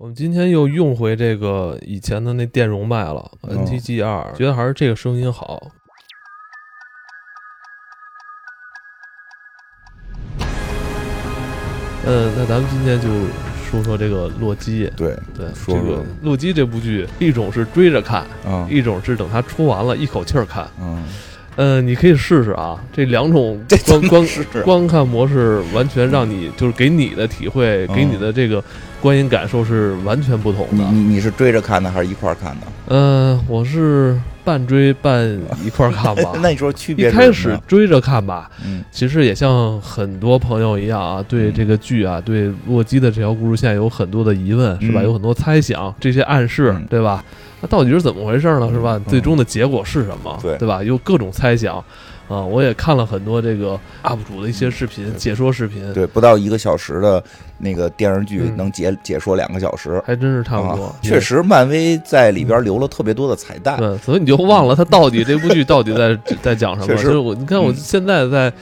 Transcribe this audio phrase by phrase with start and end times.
[0.00, 5.70] 我们今天又用回这个以前的那电容麦了，NTG 二，觉得还是这个声音好。
[12.06, 13.10] 嗯，那咱们今天就
[13.62, 14.90] 说说这个洛基。
[14.96, 20.66] 对对，说说这个洛基这部剧，一种是追着看，啊，一种是等它出完了，一口气儿看。
[20.80, 21.04] 嗯，
[21.56, 24.26] 嗯，你可以试试啊，这两种 这观观
[24.64, 28.62] 观看模式完全让你就是给你的体会，嗯给你的这个
[29.00, 30.84] 观影感受是完全不同的。
[30.90, 32.66] 你你你是追着看的还是一块儿看的？
[32.92, 35.28] 嗯、我是半追半
[35.64, 36.32] 一块儿看吧。
[36.42, 37.30] 那你说区别一开？
[37.32, 45.00] 始追着看吧，嗯其实也像很多朋友一样啊，对这个剧啊，对洛基的这条故事线有很多的疑问，是吧？
[45.02, 47.22] 嗯有很多猜想，这些暗示嗯，对吧？
[47.60, 48.70] 那到底是怎么回事呢？
[48.72, 49.00] 是吧？
[49.06, 50.38] 最终的结果是什么？
[50.42, 50.82] 对对吧？
[50.82, 51.76] 有各种猜想
[52.28, 52.40] 啊！
[52.44, 57.22] 我也看了很多这个 UP 主的一些视频、解说视频，对，不到一个小时的
[57.58, 60.96] 那个电视剧嗯能解解说两个小时，还真是差不多啊。
[61.02, 63.76] 确实，漫威在里边留了特别多的彩蛋。
[63.78, 66.86] 对，所以你就忘了他到底这部剧到底在 在讲什么。
[66.86, 68.52] 确实就是我，你看我嗯现在在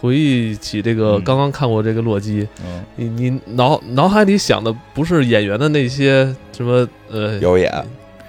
[0.00, 7.72] 回忆起这个嗯刚刚看过这个洛基，嗯，你你脑脑海里想的不是演员的那些什么呃表演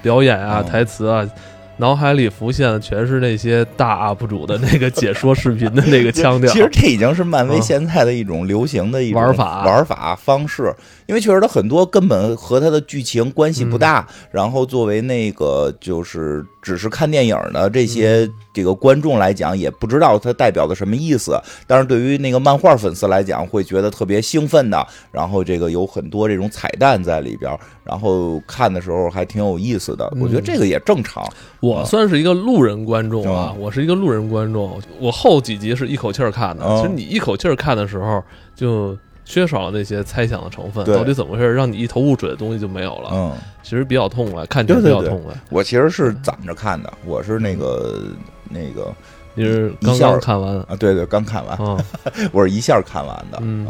[0.04, 0.70] 表演啊、嗯。
[0.70, 1.28] 台词啊，
[1.78, 6.52] 脑海里浮现的全是那些大 UP 主的那个解说视频的那个腔调。
[6.52, 9.66] 其实这已经是漫威啊现在的一种流行的一种玩法。
[9.66, 10.74] 玩法方式，
[11.08, 14.30] 因为确实它很多根本和它的剧情关系不大，嗯。
[14.32, 17.88] 然后作为那个就是只是看电影的这嗯。
[17.88, 21.36] 些这个观众来讲，也不知道它代表的什么意思，
[21.66, 27.52] 但是对于那个漫画粉丝来讲，会觉得特别兴奋的，然后这个有很多这种彩蛋在里边，
[27.84, 30.44] 然后看的时候还挺有意思的，我觉得嗯。
[30.44, 31.28] 这个也正常。
[31.64, 34.78] 我算是一个路人观众啊，嗯我是一个路人观众。
[35.00, 38.22] 我后几集是一口气儿看的，嗯其实你一口气儿看的时候，
[38.54, 43.10] 就缺少了那些猜想的成分，到底怎么回事，让你一头雾水的东西就没有了。
[43.14, 43.32] 嗯，
[43.64, 45.34] 其实比较痛快，看起来比较痛快。
[45.50, 48.04] 我其实是攒着看的，我是那个
[48.50, 48.94] 那个
[49.34, 50.58] 你是刚看完。
[50.64, 51.78] 啊，对对，刚看完，啊？
[52.34, 53.66] 我是一下看完的，嗯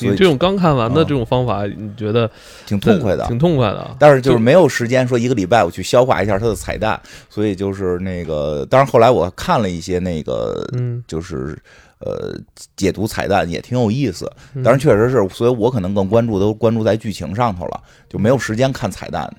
[0.00, 2.30] 你这种刚看完的嗯这种方法，你觉得
[2.66, 3.26] 挺痛快的。
[3.26, 3.96] 挺痛快的。
[3.98, 11.58] 但是就是没有时间说一个礼拜我去消化一下它的彩蛋，所以就是那个，当然后来我看了一些那个，嗯，就是
[11.98, 12.34] 呃
[12.76, 19.30] 解读彩蛋也挺有意思，嗯当然确实是，所以我可能更关注都关注在剧情上头了，就没有时间看彩蛋，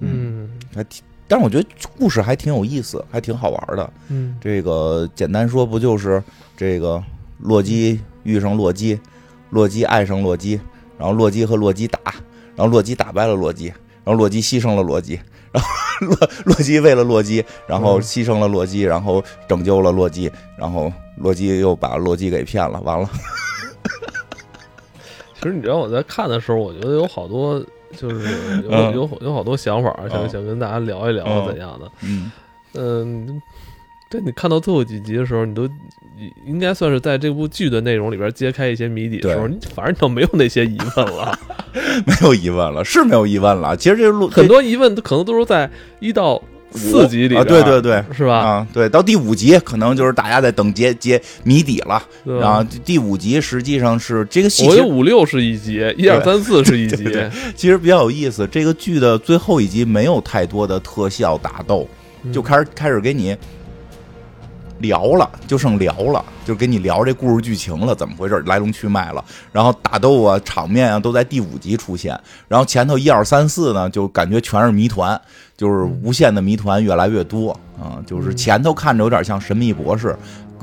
[0.00, 1.68] 嗯还挺，但是我觉得
[1.98, 3.92] 故事还挺有意思，还挺好玩的。
[4.08, 6.22] 嗯这个简单说不就是
[6.56, 7.02] 这个
[7.38, 8.98] 洛基遇上洛基，
[9.50, 10.60] 洛基爱上洛基，
[10.98, 12.00] 然后洛基和洛基打，
[12.56, 15.18] 然后洛基打败了洛基，然后洛基牺牲了洛基，
[15.52, 15.68] 然后
[16.06, 23.08] 洛洛基为了洛基，然后嗯牺牲了洛基，然后拯救了洛基，然后洛基又把洛基给骗了，完了，
[25.34, 27.58] 其实你知道我在看的时候，我觉得有好多
[27.96, 30.28] 就是有嗯有有好多想法，想嗯。
[30.28, 31.46] 想跟大家聊一聊嗯。
[31.46, 31.90] 怎样的。
[32.02, 32.30] 嗯。
[32.74, 33.42] 嗯，
[34.10, 35.68] 对你看到最后几集的时候，你都
[36.44, 41.38] 应该算是在这部剧的内容里边揭开一些谜底的时候，你反正就没有那些疑问了。
[42.04, 43.76] 没有疑问了，是没有疑问了。
[43.76, 45.70] 其实这路很多疑问都可能都是在
[46.00, 48.02] 一到四集里，啊，对对对。
[48.12, 48.38] 是吧？
[48.38, 52.02] 啊，对，到第五集可能就是大家在等揭揭谜底了。
[52.24, 58.44] 然后第五集实际上是这个戏，我有五六是一集，一二三四是一集， 对对其实比较有意思。
[58.50, 61.88] 这个剧的最后一集没有太多的特效打斗，
[62.24, 63.36] 嗯就开始开始给你
[64.80, 69.24] 聊了，就剩聊了，就给你聊这故事剧情了，怎么回事，来龙去脉了。
[69.52, 72.18] 然后打斗啊、场面啊都在第五集出现，
[72.48, 75.20] 然后前头一二三四呢，就感觉全是谜团，
[75.56, 80.16] 就是无限的谜团越来越多啊、就是前头看着有点像神秘博士。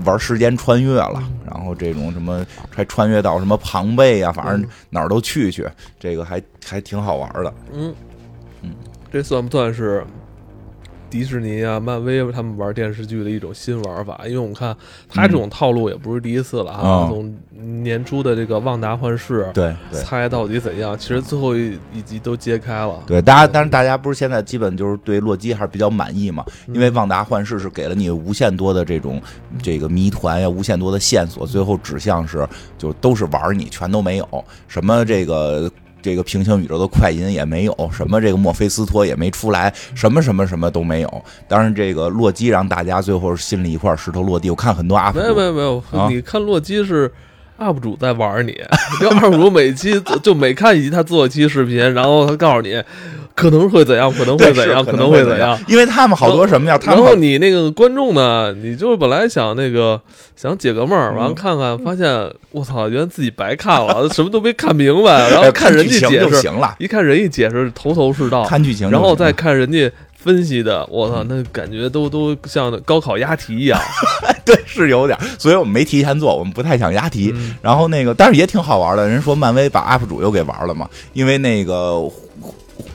[0.05, 5.67] 玩时间穿越了，然后这种什么还穿越到什么庞贝啊，反正哪儿都去去，
[5.99, 7.51] 这个还还挺好玩的。
[7.73, 7.91] 嗯
[8.61, 8.75] 嗯，
[9.11, 10.05] 这算不算是
[11.09, 14.19] 迪士尼啊、漫威他们玩电视剧的一种新玩法？
[14.25, 14.75] 因为我们看
[15.07, 23.01] 他这种套路也不是第一次了哈，嗯从年初的这个《旺达幻视》对对猜到底怎样，其实最后一一集都揭开了。
[23.07, 26.43] 对，大家，但是大家不是现在基本就是对洛基还是比较满意嘛？
[26.67, 29.21] 嗯因为旺达幻视是给了你无限多的这种
[29.61, 35.71] 这个谜团呀，无限多的线索，最后指向是就都是玩你，全都没有什么这个。
[36.07, 41.25] 这个平行宇宙的快银也没有，什么这个墨菲斯托也没出来，什么什么什么都没有。
[41.49, 44.49] 当然，这个洛基让大家最后心里一块石头落地。
[44.49, 47.11] 我看很多 UP 没有没，有没有，啊你看洛基是
[47.59, 48.53] UP 主在玩你，
[49.01, 52.81] 就 UP 主每期就每看一集他做一期视频，然后他告诉你
[53.37, 55.55] 可能会怎样，可能会怎样，可能会怎样。
[55.67, 56.79] 因为他们好多什么呀？
[56.83, 58.51] 然后你那个观众呢？
[58.53, 60.01] 你就本来想那个
[60.35, 62.09] 想解个闷儿，嗯完了看看，发现
[62.49, 65.29] 我操，原来自己白看了， 什么都没看明白。
[65.29, 73.79] 然后哎看人家解释，就行了，一看人家解释头头是道，看剧情然后再看人家分析的，我嗯操，那感觉都都像高考押题一样。
[74.43, 77.31] 对是有点儿，所以我们没提前做，我们不太想押题。
[77.35, 79.07] 嗯然后那个，但是也挺好玩的。
[79.07, 82.01] 人说漫威把 UP 主又给玩了嘛，因为那个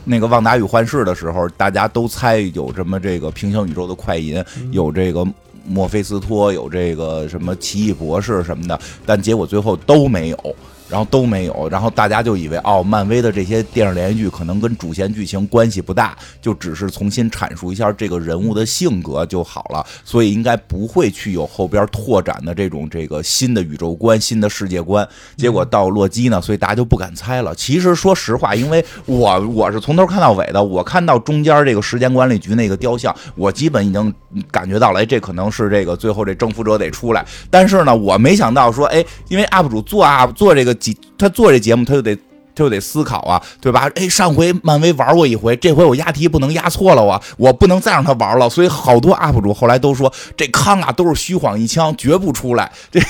[0.05, 5.27] 那个《旺达与幻视》的时候，大家都猜有什么这个平行宇宙的快银，有这个
[5.67, 10.57] 墨菲斯托，有这个什么奇异博士什么的，但结果最后都没有。
[10.93, 25.09] 然后都没有，然后大家就以为哦，漫威的这些电视连续剧可能跟主线剧情关系不大，就只是重新阐述一下这个人物的性格就好了，所以应该不会去有后边拓展的这种这个新的宇宙观、新的世界观。
[25.35, 27.55] 结果到洛基呢，所以大家就不敢猜了。
[27.55, 34.15] 其实说实话，因为我我是从头看到尾的，我看到中间这个时间管理局那个雕像，我基本已经
[34.51, 37.25] 感觉到了，哎，这可能是这个最后这征服者得出来。
[37.49, 42.19] 但是呢，我没想到说，哎，因为 UP 主做 UP 做这个 几，他做这节目他就得。
[42.55, 43.91] 他就得思考啊，对吧？
[43.95, 48.47] 哎，上回漫威玩过一回，这回我押题不能押错了啊，我不能再让他玩了。
[48.47, 52.71] 所以好多 UP 主后来都说，这康啊都是虚晃一枪，绝不出来。
[52.91, 53.01] 这，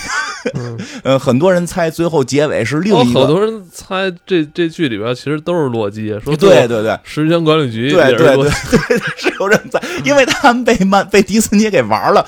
[1.02, 12.24] 呃，很多人猜最后结尾是另哦一个，好多人猜这这剧里边其实都是洛基，说对对对，时间管理局对对对对，是有人在，因为他们被漫被迪士尼给玩了，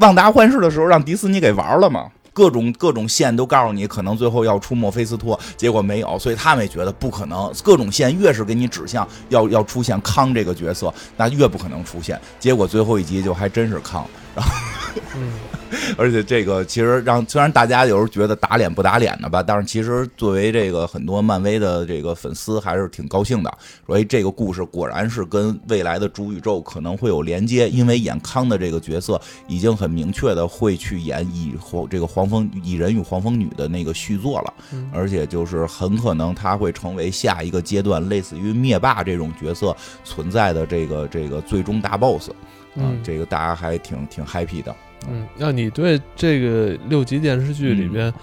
[0.00, 2.08] 旺达幻视的时候让迪士尼给玩了嘛。
[2.32, 7.52] 各种各种线都告诉你，可能最后要出墨菲斯托，结果没有，所以他们也觉得不可能。
[7.62, 12.20] 各种线越是给你指向要要出现康这个角色，那越不可能出现。
[12.40, 14.52] 结果最后一集就还真是康，然后，
[15.96, 23.52] 而且这个其实让虽然大家有时候觉得打脸不打脸的吧，但是其实作为这个很多漫威的这个粉丝还是挺高兴的。
[23.86, 42.34] 所以这个故事果然是跟未来的主宇宙可能会有连接，因为演康的这个角色已经很明确的会去演蚁黄这个黄蜂蚁人与黄蜂女的那个续作了，嗯而且就是很可能他会成为下一个阶段类似于灭霸这种角色存在的这个这个最终大 boss 啊，
[42.76, 44.74] 嗯这个大家还挺挺 happy 的。
[45.08, 48.14] 嗯，那你对这个六集电视剧里嗯边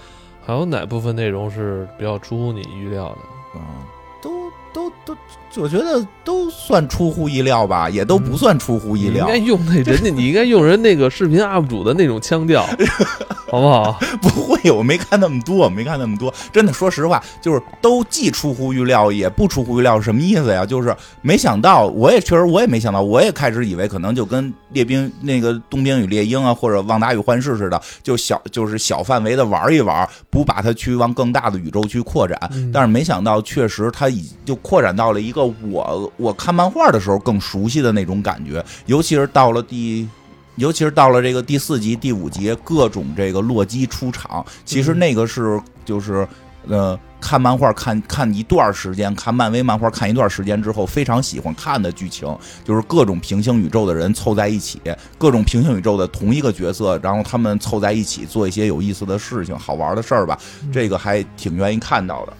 [0.42, 3.58] 还有哪部分内容是比较出乎你预料的？
[3.58, 3.84] 啊，
[4.22, 5.16] 都都都，
[5.56, 9.46] 我觉得都算出乎意料吧，也都不算出乎意料你应该。
[9.50, 12.64] 用那人家， 你应该用人那个视频 UP 主的那种腔调，
[13.50, 13.98] 好不好？
[14.22, 16.32] 不会，我没看那么多，没看那么多。
[16.52, 20.64] 真的，说实话，就是都既出乎预料，也不出乎预料，是什么意思呀？
[20.64, 32.38] 就是没想到，我也确实我也没想到，我也开始以为可能就跟列兵那个冬兵与猎鹰啊，或者旺达与幻视似的，就小就是小范围的玩一玩，不把它去往更大的宇宙去扩展。
[32.52, 40.08] 嗯但是没想到，确实它已就扩展到了一个我我看漫画的时候更熟悉的那种感觉，尤其是到了第。
[40.56, 46.26] 尤其是到了这个第四集、第五集，各种这个洛基出场，其实那个是就是
[46.68, 54.78] 呃，看漫画看看一段时间，看漫威漫画看一段时间之后，非常喜欢看的剧情，就是各种平行宇宙的人凑在一起，
[55.16, 60.38] 各种平行宇宙的同一个角色，然后他们凑在一起做一些有意思的事情、好玩的事儿吧，
[60.70, 62.32] 这个还挺愿意看到的。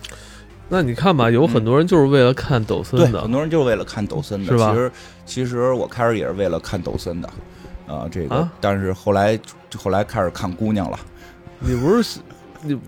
[0.72, 4.70] 那你看吧，有很多人就是为了看抖森对，的很，多人就是为了看抖森的，是吧？
[4.70, 4.92] 其实
[5.26, 7.28] 其实我开始也是为了看抖森的，
[7.88, 8.52] 啊、这个，啊？
[8.60, 9.38] 但是后来
[9.76, 10.96] 后来开始看姑娘了，
[11.58, 12.20] 你不是
[12.62, 12.78] 你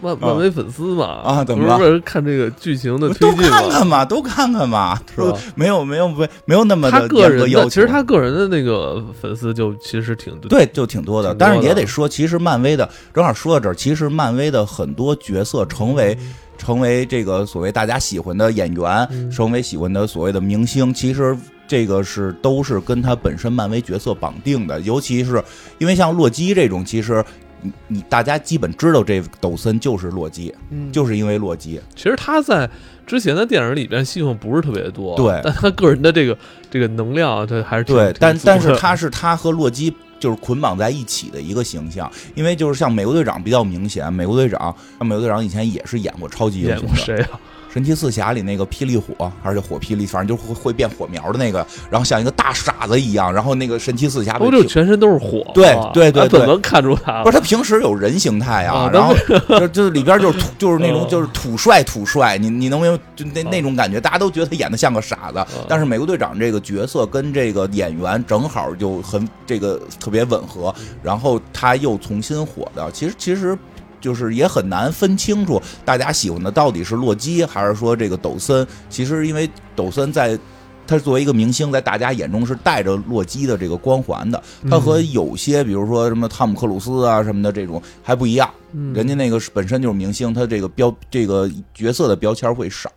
[0.00, 1.04] 漫漫威粉丝嘛？
[1.22, 1.78] 啊怎么了？
[1.78, 3.36] 不是看这个剧情的推都？
[3.36, 5.38] 看看嘛，都看看嘛，是吧？
[5.54, 11.32] 没有没有没没有那么的他个人的，其实他个人的那个粉丝就其实挺对，就挺多的。
[11.32, 16.18] 但是也得说，其实漫威的，正好说到这儿，其实漫威的很多角色成为
[16.62, 24.80] 成为这个所谓大家喜欢的演员，嗯成为喜欢的所谓的明星，其实这个是都是跟他本身漫威角色绑定的。
[24.82, 25.42] 尤其是
[25.78, 27.24] 因为像洛基这种，其实
[27.60, 31.80] 你你大家基本知道这抖森就是洛基，嗯就是因为洛基。
[31.96, 32.70] 其实他在
[33.04, 36.38] 之前的电影里边戏份不是特别多，对但他个人的这个
[36.70, 39.92] 这个能量，他还是挺对，但但是他是他和洛基
[40.22, 47.28] 就是捆绑在一起的一个形象，因为就是像美国队长比较明显，美国队长，美国队长以前也是演过超级英雄的，
[47.72, 59.14] 神奇四侠里那个霹雳火，还是火霹雳，反正就会会变火苗的那个，然后像一个大傻子一样，然后那个神奇四侠被哦，就全身都是火，对啊对对对啊怎么能看出他不是他平时有人形态啊，啊然后
[59.58, 73.56] 就就里边就是土就是那种哦就是土帅土帅，你你能明白就那哦那种感觉，大家都觉得他演的像个傻子，但是美国队长这个角色跟这个演员正好就很这个特别吻合，然后他又重新火的，其实其实。
[74.02, 78.66] 就是也很难分清楚大家喜欢的到底是洛基还是说这个抖森。
[78.90, 80.38] 其实因为抖森在。
[80.84, 84.42] 他作为一个明星，在大家眼中是带着洛基的这个光环的。
[84.68, 88.52] 他和有些，比如说什么汤姆克鲁斯啊什么的这种还不一样。
[88.92, 92.90] 人家那个本身就是明星，他这个标这个角色的标签会少，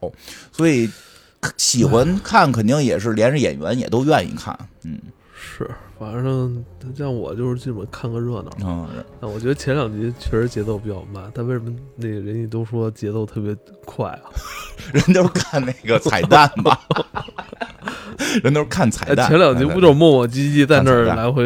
[0.51, 0.89] 所以
[1.57, 4.57] 喜欢看肯定也是连着演员也都愿意看。
[4.83, 4.99] 嗯，
[5.47, 6.65] 是，反正
[6.97, 8.49] 像我就是基本看个热闹。
[8.65, 8.87] 嗯，
[9.21, 14.21] 但我觉得前两集确实节奏比较慢，但为什么那个人家都说节奏特别快啊？
[14.91, 16.79] 人都是看那个彩蛋吧。
[18.43, 21.45] 人都是看彩蛋，前两集不就是磨磨唧唧在那儿来回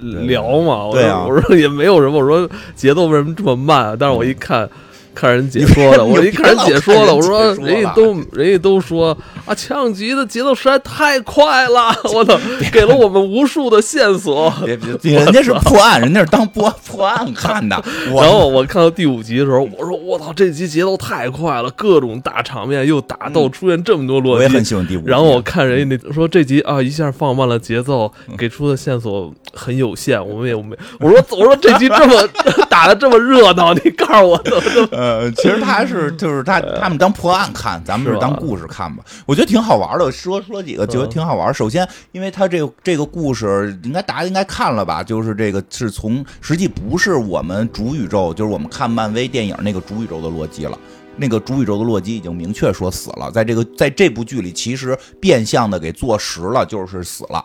[0.00, 0.90] 聊嘛？
[0.92, 3.96] 对啊，我说也没有什么，我说节奏为什么这么慢？
[3.98, 4.70] 但是我一看。
[5.14, 9.16] 看人解说的，我一看人解说的，我说人家都人家都说
[9.46, 12.38] 啊，枪击的节奏实在太快了， 我操，
[12.72, 14.52] 给了我们无数的线索。
[14.64, 17.82] 别别， 人家是破案，人家是当破破案看的。
[18.14, 24.36] 然后我看到第五集的时候，我说我操，这集节奏太快了，各种大场面又打斗，出现这么多落。
[24.36, 25.06] 我也很喜欢第五。
[25.06, 30.76] 然后我看人家那说这集啊，一下放慢了节奏，给出的线索很有限，我们也没。
[30.98, 32.28] 我说我说这集这么
[32.68, 35.03] 打的这么热闹，你告诉我怎么怎么。
[35.04, 39.04] 呃，其实他还是就是他他们当破案看，咱们是当故事看吧。
[39.26, 41.52] 我觉得挺好玩的，说说几个觉得挺好玩。
[41.52, 45.02] 首先，因为他这个这个故事应该大家应该看了吧？
[45.02, 50.78] 就是这个是从实际不是我们主宇宙，就是我们看漫威电影那个主宇宙的洛基了。
[51.16, 57.44] 那个主宇宙的洛基已经明确说死了，在这个在这部剧里，其实变相的给坐实了，就是死了。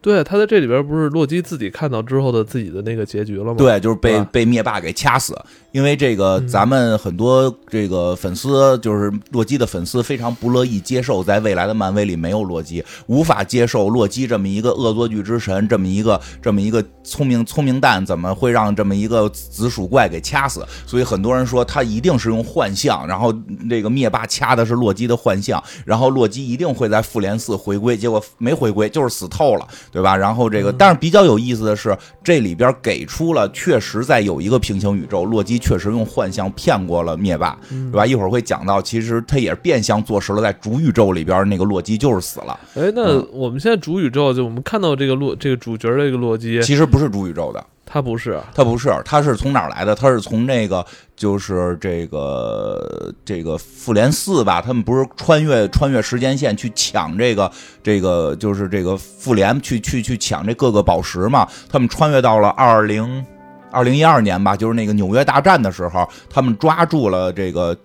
[0.00, 3.54] 对，他在这里边不是洛基自己看到之后的自己的那个结局了吗？
[3.58, 5.36] 对，就是被被灭霸给掐死。
[5.72, 20.66] 因为这个，咱们很多这个粉丝，就是洛基的粉丝，非常不乐意接受，在未来的漫威里没有洛基，无法接受洛基这么一个恶作剧之神，这么一个这么一个聪明聪明蛋，怎么会让这么一个紫薯怪给掐死？
[20.86, 23.30] 所以很多人说他一定是用幻象，然后
[23.68, 30.16] 这个灭霸掐的是洛基的幻象，然后洛基一定会在复联四回归，结果没回归，就是死透了，对吧？
[30.16, 35.58] 然后这个，但是比较有意思的是，这里边给出了确实在有一个平行宇宙，洛基。
[35.68, 38.06] 确实用幻象骗过了灭霸，对吧？
[38.06, 42.58] 一会儿会讲到，其实他也是变相坐实了，在主宇宙里边那个洛基就是死了。
[42.74, 49.94] 哎，那我们现在主宇宙就我们看到这个洛这个主角这个洛基，其实不是主宇宙的，他不是，他不是，他是从哪儿来的？
[49.94, 50.82] 他是从那个
[51.14, 54.62] 就是这个这个复联四吧？
[54.62, 61.46] 他们不是穿越穿越时间线去抢这个这个就是这个复联去去去抢这各个宝石嘛？
[61.68, 63.22] 他们穿越到了二零。
[63.70, 67.76] 二零一二年吧，就是那个纽约大战的时候，他们抓住了这个。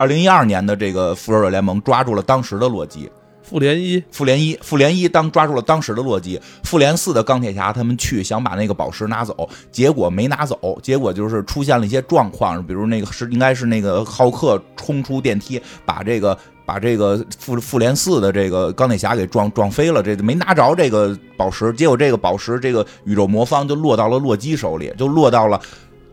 [0.00, 3.10] 二零一二年的这个复仇者联盟抓住了当时的洛基，
[3.42, 16.38] 复联一，复联一，复联一当抓住了当时的洛基，复联四的钢铁侠他们去想把那个宝石拿走，结果没拿走，结果就是出现了一些状况，比如那个是应该是那个浩克冲出电梯，把这个。
[16.68, 25.58] 把这个复复联四的这个钢铁侠给撞撞飞了，这没拿着这个宝石，结果这个宝石这个宇宙魔方就落到了洛基手里，就落到了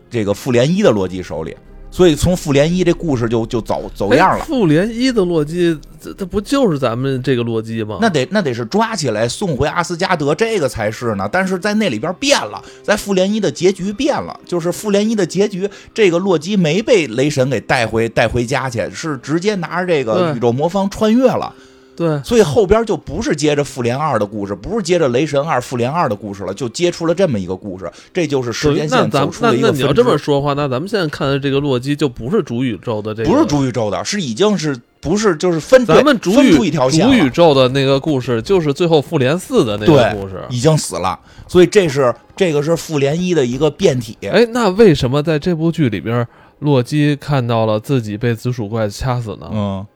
[0.08, 1.54] 这个复联一的洛基手里。
[1.96, 4.44] 所以从复联一这故事就就走走样了。
[4.44, 7.96] 复联一的洛基，这这不就是咱们这个洛基吗？
[8.02, 11.26] 那得那得是抓起来送回阿斯加德，这个才是呢。
[11.32, 21.50] 但是在那里边变了，在复联一的结局变了，就是复联一的结局，这个洛基没被雷神给带回带回家去，是直接拿着这个宇宙魔方穿越了。
[21.96, 29.68] 对，所以后边就不是接着复联二的故事，不是接着雷神二、复联二的故事了，就接出了这么一个故事，这就是时间线走出的一个。
[29.68, 44.16] 那你要这么说话，那咱们现在看的这个洛基就不是主宇宙的这个，不是主宇宙的，是已经是不是就是分咱们主宇宙主宇宙的那个故事，就是最后复联四的那个故事，已经死了，所以这是这个是复联一的一个变体。
[44.22, 46.26] 哎，那为什么在这部剧里边，
[46.58, 49.48] 洛基看到了自己被紫薯怪掐死呢？
[49.52, 49.86] 嗯。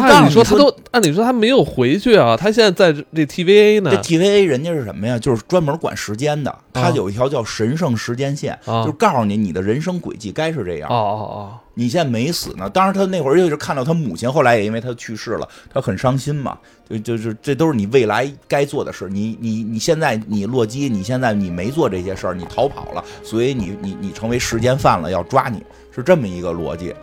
[0.00, 3.90] 按理说他都，按理说他没有回去啊，他现在在这 TVA 呢。
[3.90, 5.18] 这 TVA 人家是什么呀？
[5.18, 10.88] 就是专门管时间的，他有一条叫神圣时间线，就是告诉你你的人生轨迹该是这样。
[10.88, 12.68] 哦哦哦，你现在没死呢。
[12.70, 16.58] 当然他那会儿就是看到他母亲，后来也因为他去世了，他很伤心嘛。
[16.88, 19.08] 就就是这都是你未来该做的事。
[19.08, 25.62] 你你你现在你洛基，你现在你没做这些事儿，你逃跑了，所以你你你成为时间犯了，要抓你，
[25.94, 26.94] 是这么一个逻辑。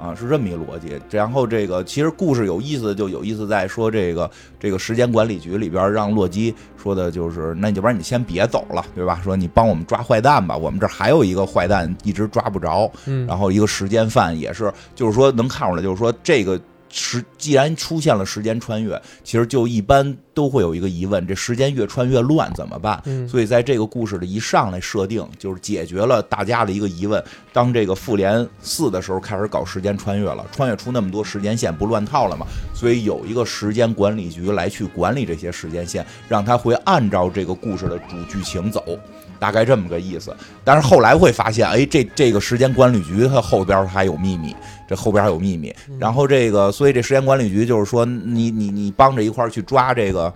[0.00, 0.98] 啊，是这么一个逻辑。
[1.10, 9.20] 然后这个其实故事有意思，就有意思在说这个这个时间管理局里边让洛基说的就是，那要不然你先别走了，对吧？
[9.22, 12.90] 说你帮我们抓坏蛋吧，我们这还有一个坏蛋一直抓不着。
[13.04, 13.26] 嗯。
[13.26, 16.58] 然后一个时间犯也是，就是说能看出来，就是说这个
[16.90, 20.16] 时既然出现了时间穿越，其实就一般。
[20.32, 23.02] 都会有一个疑问：这时间越穿越乱怎么办？
[23.04, 27.22] 嗯所以在这个故事的一上来设定，就是解决了大家的一个疑问。
[27.52, 32.46] 当这个复联四的时候开始搞时间穿越了，穿越出那么多时间线，不乱套了吗？
[32.72, 38.82] 所以有一个时间管理局来去管理这些时间线，让它会按照这个故事的主剧情走。
[39.40, 44.54] 大概这么个意思，但是后来会发现，哎，这这个时间管理局它后边还有秘密，
[44.86, 45.74] 这后边还有秘密。
[45.98, 50.32] 然后这个，所以这时间管理局就是说，你你你帮着一块儿去抓这个，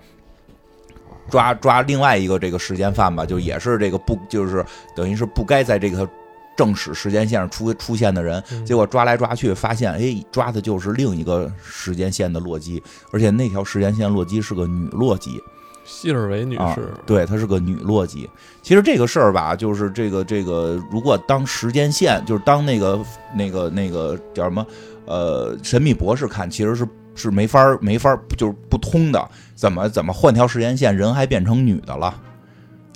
[1.30, 4.64] 抓抓另外一个这个时间犯吧，就也是这个不就是
[4.96, 6.08] 等于是不该在这个
[6.56, 12.82] 正史时间线上出出现的人，结果抓来抓去发现，哎，抓的就是另一个时间线的洛基，
[13.12, 15.40] 而且那条时间线洛基是个女洛基。
[15.84, 18.28] 希尔维女士，，对，她是个女洛基。
[18.62, 22.98] 其实这个事儿吧，就是这个这个，如果当时间线，就是当那个
[23.36, 24.66] 那个那个叫什么，
[25.06, 29.28] 呃，神秘博士看，其实是是没法没法就是不通的。
[29.54, 32.14] 怎么怎么换条时间线，人还变成女的了？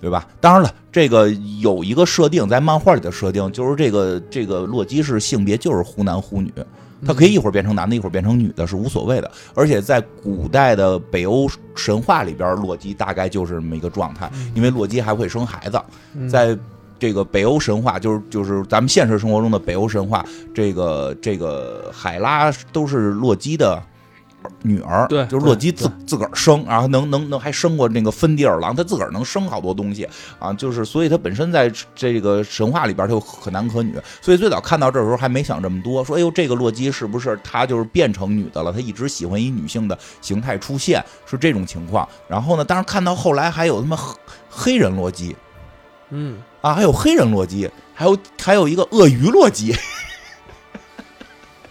[0.01, 0.29] 对吧？
[0.41, 1.29] 当然了，这个
[1.61, 6.53] 有一个设定，在漫画里的设定就是这个这个洛基是性别就是忽男忽女，
[7.07, 9.31] 他可以一会儿变成男的，一会儿变成女的，是无所谓的。
[9.55, 15.81] 而且在古代的北欧神话里边，洛基大概就是这么一个状态，因为洛基还会生孩子，
[16.15, 16.57] 嗯在
[16.99, 23.83] 这个北欧神话，就是就是咱们现实生活中的北欧神话，这个这个海拉都是洛基的。
[24.63, 38.73] 女儿对就是洛基自自个儿生，然后能能能还生过那个芬迪尔狼，他自个儿能生好多东西啊，就是所以他本身在这个神话里边他就可男可女，所以最早看到这时候还没想这么多，说哎呦这个洛基是不是他就是变成女的了？
[38.73, 42.09] 他一直喜欢以女性的形态出现，是这种情况。
[42.27, 44.17] 然后呢，当然看到后来还有他妈黑
[44.49, 45.37] 黑人洛基，
[46.11, 49.75] 嗯，啊，还有黑人洛基，还有还有一个鳄鱼洛基，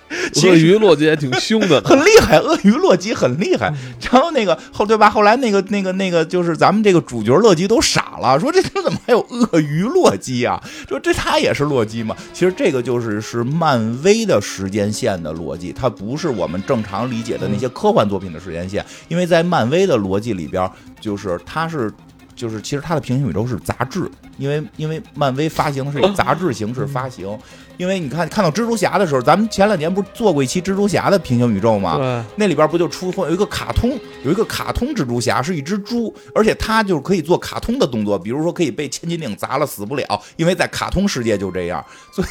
[0.43, 3.73] 鳄鱼洛基也挺凶的， 很厉害，鳄鱼洛基很厉害。
[4.11, 5.09] 然后那个后对吧？
[5.09, 10.61] 后来那个那个那个就是咱们这个主角洛基都傻了，说这他怎么还有鳄鱼洛基啊？
[10.87, 12.15] 说这他也是洛基嘛？
[12.33, 21.91] 其实这个就是是漫威的时间线的逻辑，它不是我们正常理解的那些科幻作品的时间线，因为在漫威的逻辑里边，就是它是。
[22.37, 27.37] 就是其实它的平行宇宙是杂志，因为因为漫威发行的是以杂志形式发行，
[27.75, 32.23] 因为你看看到蜘蛛侠的时候，咱们前两年不是做过一期蜘蛛侠的平行宇宙吗？
[32.35, 42.27] 那里边不就出有一个卡通，有一个卡通蜘蛛侠是一只猪，而且它就是可以做卡通的动作，比如说可以被千斤顶砸了死不了，因为在卡通世界就这样，所以。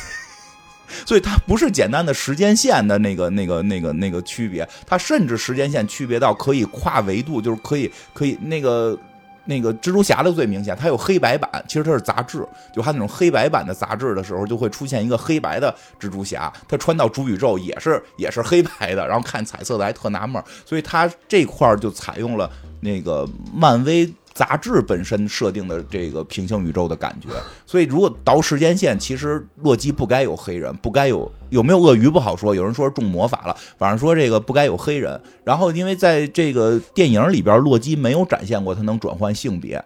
[1.04, 8.96] 所以它不是简单的时间线的那个、那个、那个、那个区别，它甚至时间线区别到可以跨维度，就是可以可以那个
[9.46, 24.12] 那个蜘蛛侠的最明显，它有黑白版，其实它是杂志，就它那种黑白版的杂志的时候，就会出现一个黑白的蜘蛛侠，他穿到主宇宙也是 也是黑白的，然后看彩色的还特纳闷，所以它这块就采用了那个漫威。
[24.36, 27.30] 杂志本身设定的这个平行宇宙的感觉，
[27.64, 35.18] 所以如果倒时间线，其实洛基不该有黑人，不该有有没有鳄鱼不好说，有人说是中魔法了，反正说这个不该有黑人。
[35.42, 39.82] 然后因为在这个电影里边，洛基没有展现过他能转换性别，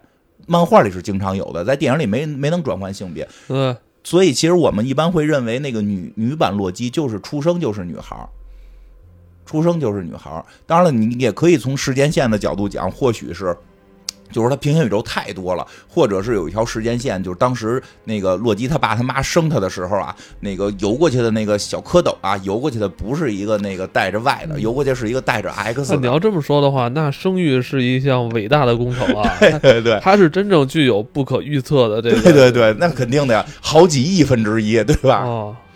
[0.47, 8.27] 漫画里是经常有的，在电影里没没能转换性别，嗯，所以其实我们一般会认为那个女女版洛基就是出生就是女孩儿，
[9.45, 10.45] 出生就是女孩儿。
[10.67, 13.55] 当然了，你也可以从时间线的角度讲，或许是。
[14.31, 29.35] 就是它平行宇宙太多了，或者是有一条时间线，就是当时那个洛基他爸他妈生他的时候啊，那个游过去的那个小蝌蚪啊，游过去的不是一个那个带着 Y 的，游过去是一个带着 X 你要这么说的话，那生育是一项伟大的工程啊！
[29.39, 32.21] 对对对它是真正具有不可预测的这个。
[32.21, 35.23] 对对对，那肯定的呀，好几亿分之一，对吧？
[35.23, 35.70] 哦，嗯，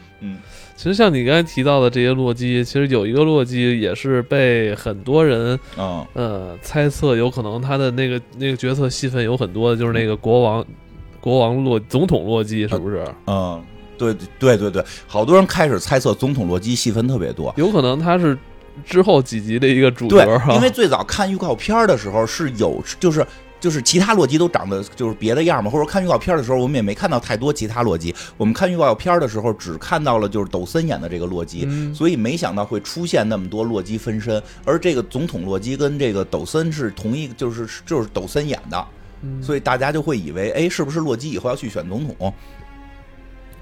[0.76, 10.66] 其实像你刚才提到的这些洛基，其实有一个洛基也是被很多人嗯，呃猜测有可能他的那个那个角色戏份有很多的，就是那个国王
[11.22, 13.06] 国王洛总统洛基，是不是？
[13.26, 13.64] 嗯，
[13.98, 17.54] 对对对对，好多人开始猜测总统洛基戏份特别多。
[17.58, 18.38] 有可能他是
[18.86, 23.26] 之后几集的一个主角对啊，，因为最早看预告片的时候是有，就是
[23.60, 38.86] 就是其他洛基都长得就是别的样嘛，或者看预告片的时候我们也没看到太多其他洛基，我们看预告片的时候只看到了就是抖森演的这个洛基，嗯所以没想到会出现那么多洛基分身，而这个总统洛基跟这个抖森是同一，就是就是抖森演的，
[39.24, 42.34] 嗯所以大家就会以为，哎，是不是洛基以后要去选总统？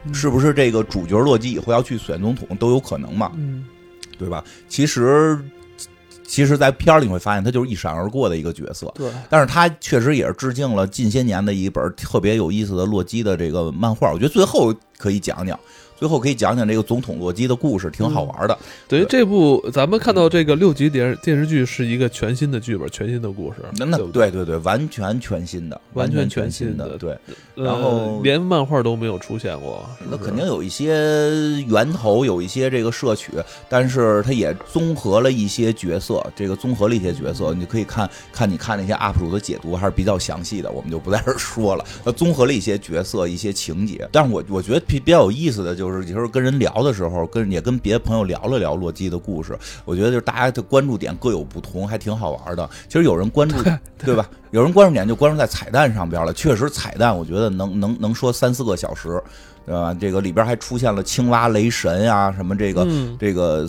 [0.06, 3.32] 嗯是不是这个主角洛基以后要去选总统都有可能嘛？
[3.36, 3.64] 嗯
[4.20, 4.44] 对吧？
[4.68, 5.40] 其实，
[6.34, 8.92] 其实，在片儿里你会发现，他就是一闪而过的一个角色。
[8.96, 14.12] 对，但是他确实也是致敬了近些年的一本特别有意思的洛基的这个漫画。
[14.12, 15.60] 我觉得最后可以讲讲。
[15.98, 18.58] 最后可以讲讲这个总统洛基的故事，挺好玩的。
[18.88, 23.60] 等于这部咱们看到这个六集电电视剧是一个全新的剧本，全新的故事。
[23.78, 26.98] 那那对对对，完全全新的，完全全新的。
[26.98, 27.18] 对，
[27.56, 29.86] 然后连漫画都没有出现过。
[30.12, 33.32] 那肯定有一些源头，有一些这个摄取，
[33.70, 41.86] 但是它也综合了一些角色，这个综合了一些角色，你可以看看你看那些 UP 主的解读还是比较详细的，我们就不在这说了。
[42.04, 45.83] 它综合了一些角色、一些情节，但是我我觉得比比较有意思的就是。
[45.84, 49.58] 就是有时候跟人聊的时候，跟也跟别的朋友聊了聊洛基的故事。
[49.84, 52.70] 我觉得就是大家的关注点各有不同，还挺好玩的。
[52.88, 53.58] 其实有人关注，
[53.98, 54.30] 对吧？
[54.52, 56.32] 有人关注点就关注在彩蛋上边了。
[56.32, 59.22] 确实，彩蛋我觉得能能能说三四个小时，
[59.66, 59.94] 对吧？
[60.00, 62.88] 这个里边还出现了青蛙、雷神啊，什么这个
[63.20, 63.68] 这个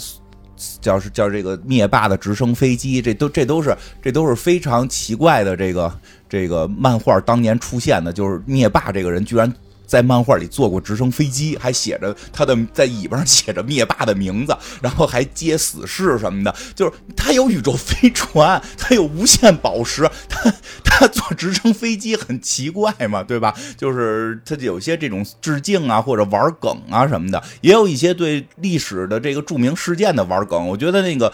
[0.81, 5.57] 叫是叫这个灭霸的直升飞机，这都这都是这都是非常奇怪的。
[5.57, 5.93] 这个
[6.29, 9.53] 这个漫画当年出现的，就是灭霸这个人居然。
[9.87, 16.55] 在漫画里坐过直升飞机，还写着他的在尾巴上写着灭霸的名字，然后还接死士什么的。
[16.75, 23.55] 就是他有宇宙飞船，他有无限宝石，他他坐直升飞机很奇怪嘛，对吧？
[23.77, 30.67] 就是他有些这种致敬啊，或者玩梗啊什么的，也有一些对历史的这个著名事件的玩梗。
[30.67, 31.33] 我觉得那个，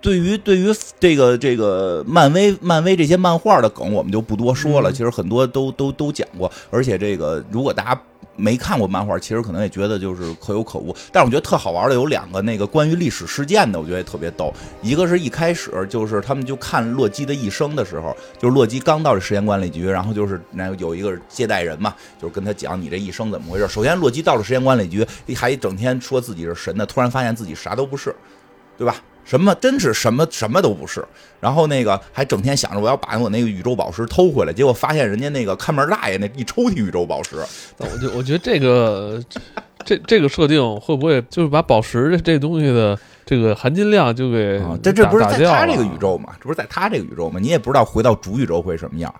[0.00, 4.90] 对于对于这个这个漫威漫威这些漫画的梗，我们就不多说了。
[4.90, 7.91] 其实很多都都都讲过，而且这个如果大家。
[8.34, 10.94] 没看过漫画，其实可能也觉得就是可有可无。
[11.12, 14.52] 但是我觉得特好玩的有两个，那个关于历史事件的，我觉得也特别逗。
[14.80, 23.68] 一个是一开始就是他们就看洛基的一生的时候，就是洛基刚到这时间管理局，然后就是那有一个接待人嘛，就是跟他讲你这一生怎么回事。
[23.68, 28.14] 首先，洛基到了时间管理局，还整天说自己是神的，突然发现自己啥都不是，
[28.78, 28.96] 对吧？
[29.24, 31.04] 什么真是什么什么都不是，
[31.40, 37.36] 然后那个还整天想着我要把我那个宇宙宝石偷回来，结果发现人家那个看门大爷那一抽屉宇宙宝石。
[37.78, 39.22] 我就我觉得这个
[39.84, 46.34] 这这个设定会不会就是把宝石这这东西的这个含金量就给这这不是在他这个宇宙吗？
[46.40, 47.40] 这不是在他这个宇宙吗？
[47.40, 49.14] 你也不知道回到主宇宙会什么样。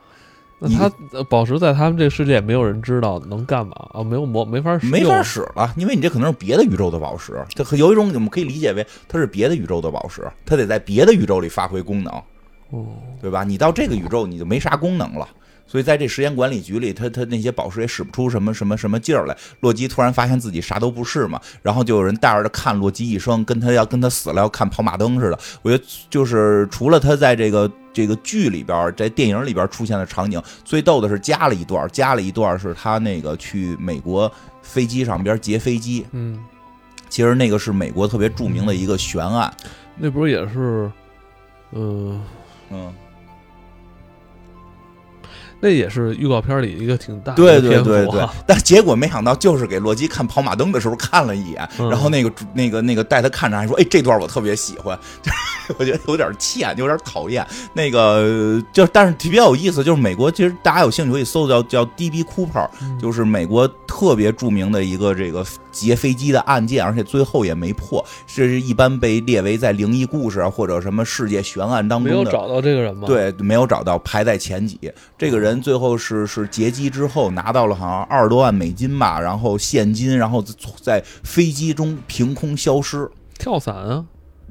[0.63, 4.03] 那他宝石在他们这个世界也没有人知道能干嘛啊？
[4.03, 7.45] 没有魔没法使没法使了，因为你这可能是别的宇宙的宝石。
[7.49, 12.13] 这有一种我们可以理解为它是别的宇宙的宝石，它得在别的宇宙里发挥功能，
[12.71, 12.87] 哦，
[13.21, 13.43] 对吧？
[13.43, 15.27] 你到这个宇宙你就没啥功能了。
[15.65, 19.35] 所以在这时间管理局里，他他那些宝石也使不出什么什么什么劲儿来。
[19.61, 25.39] 洛基突然发现自己啥都不是嘛，然后就有人带着他看洛基一生，跟他要跟他死了要看跑马灯似的。
[25.63, 34.31] 我觉得就是除了他在这个这个剧里边，在电影里边出现的场景，最逗的是加了一段，加了一段是他那个去美国
[34.63, 36.07] 飞机上边劫飞机。
[36.13, 36.43] 嗯，
[37.09, 39.53] 其实那个是美国特别著名的一个悬案。
[39.97, 40.91] 那不是也是，
[41.73, 42.23] 嗯
[42.71, 42.93] 嗯。
[45.63, 54.99] 那也是预告片里一个挺大的对对对对， 但结果没想到就是给洛基看跑马灯的时候看了一眼，然后那个那个那个带他看着还说，哎，这段我特别喜欢，
[55.79, 57.47] 我觉得有点欠，有点讨厌。
[57.75, 62.69] 那个就但是比较有意思，就是美国其实大家有兴趣可以搜叫叫 DB Cooper，
[63.01, 72.19] 就是美国特别著名的一个这个劫飞机的案件，而且最后也没破，这是一般被列为在灵异故事啊或者什么世界悬案当中的。
[72.19, 73.09] 没有找到这个人吗？
[73.09, 74.79] 对，没有找到，排在前几。
[75.17, 75.63] 这个人。
[75.63, 80.45] 最后是是劫机之后拿到了好像二十多万美金吧，然后现金，然后
[80.81, 83.09] 在飞机中凭空消失，
[83.39, 84.05] 跳伞啊，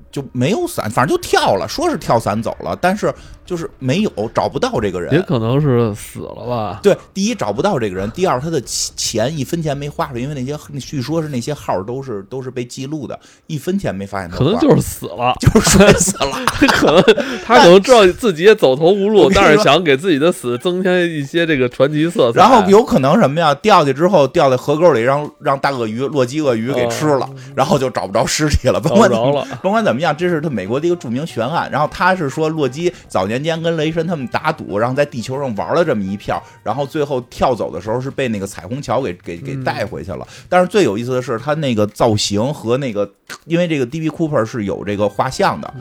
[0.09, 3.13] 就没有伞，反正就跳了，说是跳伞走了，但是。
[3.45, 6.79] 就是没有找不到这个人，也可能是死了吧。
[6.81, 14.29] 对，第一找不到这个人，第二他的钱一分钱没花出，因为那些据说是那些号都是都是被记录的，一分钱没发现。
[14.29, 16.31] 可能就是死了， 就是摔死了。
[16.71, 17.03] 可能
[17.43, 22.39] 他可能知道自己也走投无路， 但是想给自己的死增添一些这个传奇色彩。
[22.39, 23.53] 然后有可能什么呀？
[23.55, 28.79] 掉下去之后掉在河沟里，让让大鳄鱼洛基鳄鱼给吃了，然后就找不着尸体了。
[28.79, 31.69] 甭管了，甭管怎么样，这是他美国的一个著名悬案。
[31.69, 33.40] 然后他是说洛基早年。
[33.43, 40.27] 间跟雷神他们打赌，然后在地球上玩了这么一票，然后最后跳走的时候是被那个彩虹桥给给给带回去了。
[40.49, 43.09] 但是最有意思的是，他那个造型和那个，
[43.45, 45.73] 因为这个 DB Cooper 是有这个画像的，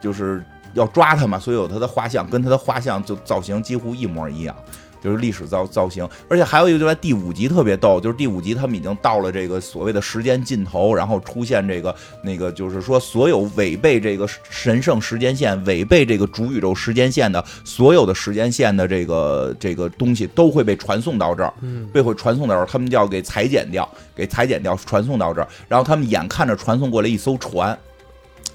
[0.00, 0.42] 就是
[0.74, 4.54] 要抓他嘛，所以有他的画像，跟他的画像就造型几乎一模一样。
[5.02, 21.52] 就是历史造造型，而且还有一个就在第五集特别逗，就是第五集他们已经到了这个所谓的时间尽头，然后出现这个那个，就是说所有违背这个神圣时间线、违背这个主宇宙时间线的所有的时间线的这个这个东西都会被传送到这儿，
[21.92, 27.76] 被会传送到这儿，他们就要给裁剪掉，给裁剪掉，传送到这儿，然后他们眼看着传送过来一艘船。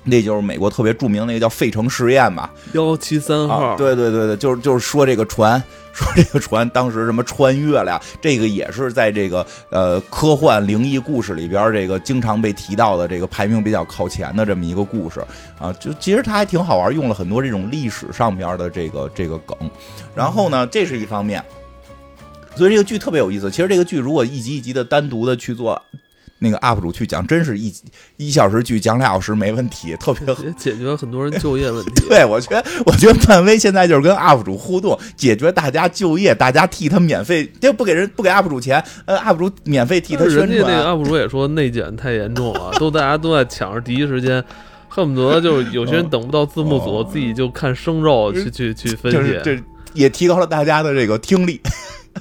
[0.10, 15.20] 那就是美国特别著名那个叫费城实验吧，幺七三号，对对对对，就是就是说这个船， 说这个船当时什么穿越了呀，这个也是在这个呃科幻灵异故事里边这个经常被提到的这个排名比较靠前的这么一个故事
[15.60, 19.58] 啊，就其实它还挺好玩，用了很多这种历史上边的这个这个梗，
[20.16, 21.44] 然后呢，这是一方面，
[22.56, 23.52] 所以这个剧特别有意思。
[23.52, 25.82] 其实这个剧如果一集一集的单独的去做。
[26.40, 27.74] 那个 UP 主去讲，真是一
[28.18, 32.08] 一小时剧讲俩小时没问题，特别也解决很多人 就业问题。
[32.08, 40.48] 对，我觉得，我觉得漫威现在就是跟 UP 主互动，解决大家就业，大家替他免费，就不给人不给 UP 主钱，呃，UP 主免费替他宣传。
[40.48, 44.44] 人家那个 UP 主也说内卷太严重了，都大家都在抢着第一时间，
[44.88, 49.60] 恨不得就是有些人等不到字幕组，自己就看生肉去去去分析，这
[49.94, 51.60] 也提高了大家的这个听力。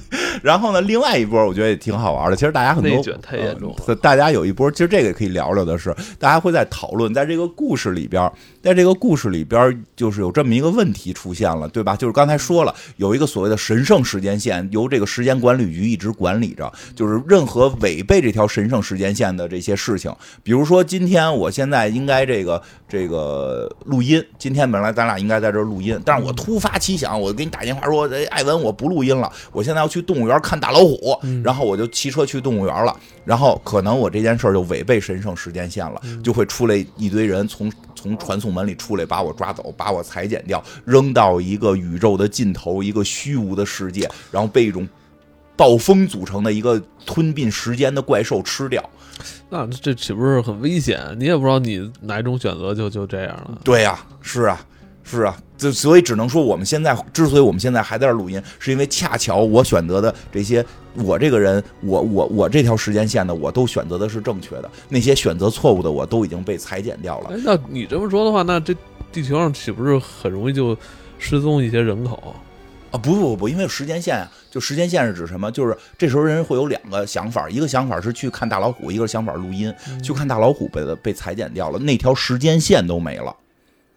[0.43, 2.35] 然后呢，另外一波我觉得也挺好玩的。
[2.35, 3.95] 其实大家很多内卷太严重了。
[3.95, 8.31] 大家有一波，其实这个也可以聊聊的是，大家会在讨论，在这个故事里边，
[8.61, 11.95] 在这个故事里边，就是有这么一个问题出现了，对吧？
[11.95, 30.27] 就是刚才说了，有一个所谓的神圣时间线，由这个时间管理局一直管理着，就是任何违背这条神圣时间线的这些事情，比如说今天我现在应该这个这个录音，今天本来咱俩应该在这录音，但是我突发奇想，我给你打电话说，哎，艾文，我不录音了，我现在要去动物。
[30.27, 44.85] 园看大老虎，然后我就骑车去动物园了，然后可能我这件事儿就违背神圣时间线了，就会出来一堆人从从传送门里出来把我抓走，把我裁剪掉，扔到一个宇宙的尽头，一个虚无的世界，然后被一种
[45.55, 48.83] 暴风组成的一个吞并时间的怪兽吃掉。
[49.49, 50.99] 那这岂不是很危险？
[51.17, 53.61] 你也不知道你哪一种选择就就这样了。
[53.63, 54.59] 对呀，是啊。
[55.09, 60.63] 是啊，就所以只能说我们现在之所以我们现在还在这录音，是因为恰巧我选择的这些，
[60.95, 67.31] 我这个人，我我我这条时间线的，我都选择的是正确的，那些选择错误的，我都已经被裁剪掉了。
[67.45, 68.75] 那你这么说的话，那这
[69.09, 70.77] 地球上岂不是很容易就
[71.17, 72.35] 失踪一些人口
[72.91, 72.97] 啊？
[72.97, 75.49] 不不不，因为时间线啊，就时间线是指什么？
[75.51, 79.73] 就是这时候人会有两个想法，一个想法是去看大老虎，一个想法录音。
[80.03, 83.33] 去看大老虎被被裁剪掉了，那条时间线都没了，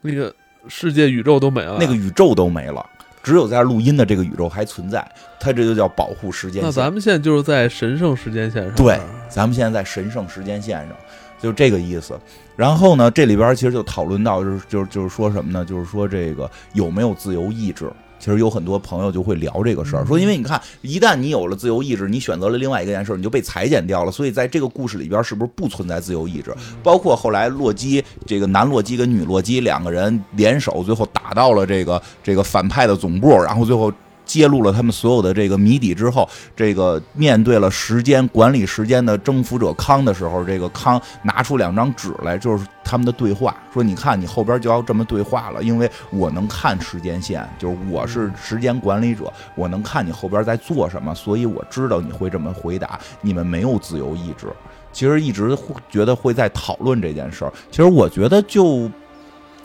[0.03, 0.33] 那个。
[0.69, 2.85] 世界宇宙都没了，那个宇宙都没了，
[3.23, 5.07] 只有在录音的这个宇宙还存在，
[5.39, 6.63] 它这就叫保护时间线。
[6.63, 10.97] 那咱们现在就是在神圣时间线上，对，咱们现在在神圣时间线上，
[11.41, 12.19] 就这个意思。
[12.57, 15.65] 然后呢，这里边其实就讨论到，就是就是就是说什么呢？
[15.65, 17.91] 就是说这个有没有自由意志？
[18.21, 24.13] 其实有很多朋友就会聊这个事儿，说因为你看，一旦你有了自由意志，你选择了另外一件事，你就被裁剪掉了。
[24.13, 26.55] 所以在这个故事里边，是不是不存在自由意志？
[26.83, 33.91] 包括后来洛基这个男洛基跟女洛基两个人联手，最后打到了这个这个反派的总部，然后最后。
[34.31, 53.01] 揭露了他们所有的这个谜底之后，这个面对了时间管理时间的征服者康的时候，这个康拿出两张纸来，就是他们的对话，说：“你看，你后边就要这么对话了，因为我能看时间线，就是我是时间管理者，我能看你后边在做什么，所以我知道你会这么回答。
[53.21, 54.47] 你们没有自由意志，
[54.93, 55.59] 其实一直
[55.91, 57.53] 觉得会在讨论这件事儿。
[57.73, 58.89] 其实我觉得，就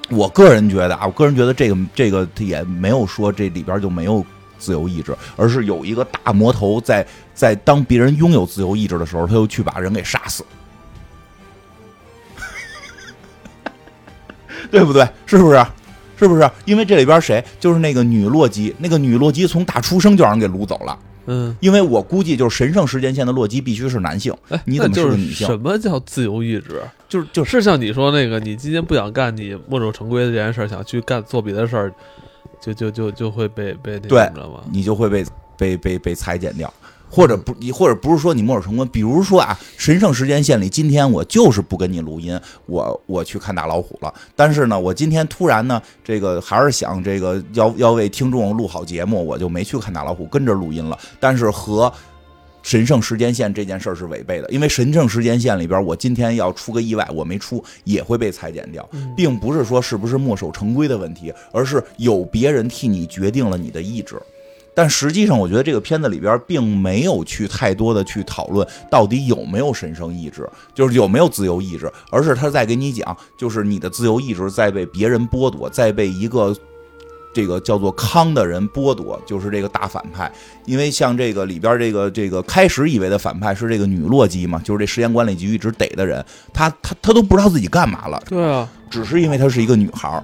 [0.10, 4.26] 我个人觉得啊，我个人觉得这个这个也没有说这里边就没有。”
[4.66, 10.44] 自由意志，而是有一个大魔头在在当别人拥有自由意志的时候，他又去把人给杀死，
[14.72, 15.08] 对不对？
[15.28, 15.64] 是不是？
[16.18, 16.50] 是不是？
[16.66, 20.98] 因为这里边谁就是那个女洛基，那个女洛基从大出生就让人给掳走了。
[21.28, 24.34] 嗯，因为我估计就是神圣时间线的洛基必须是男性。
[24.50, 25.46] 哎，你怎么是个女性？
[25.46, 26.82] 什么叫自由意志？
[27.10, 31.92] 就是就是像你说那个，你今天不想干你墨守成规的这件事，想去干做别的事儿。
[32.66, 34.32] 就就就就会被被那对？
[34.72, 35.26] 你就会被
[35.58, 36.72] 被被被裁剪掉，
[37.10, 44.14] 或者不，你或者不是说你墨守成规，比如说啊，神圣时间线里，今天我就是不跟你录音，我我去看大老虎了。
[44.36, 50.98] 但是呢，我今天突然呢，这个还是想这个要要为听众录好节目，我就没去看大老虎，跟着录音了。
[51.20, 51.92] 但是和
[52.66, 64.20] 神圣时间线这件事儿是违背的，因为神圣时间线里边，我今天要出个意外，我没出也会被裁剪掉，并不是说是不是墨守成规的问题，而是有别人替你决定了你的意志。
[64.74, 76.56] 但实际上，我觉得这个片子里边并没有去太多的去讨论到底有没有神圣意志，就是有没有自由意志，而是他在给你讲，就是你的自由意志在被别人剥夺，在被一个。
[77.36, 80.32] 这个叫做康的人剥夺，就是这个大反派。
[80.66, 88.24] 因为像这个里边这个这个开始以为的反派是这个女洛基嘛，就是这时间管理局一直逮的人，他他他都不知道自己干嘛了。
[88.30, 90.24] 对啊，只是因为她是一个女孩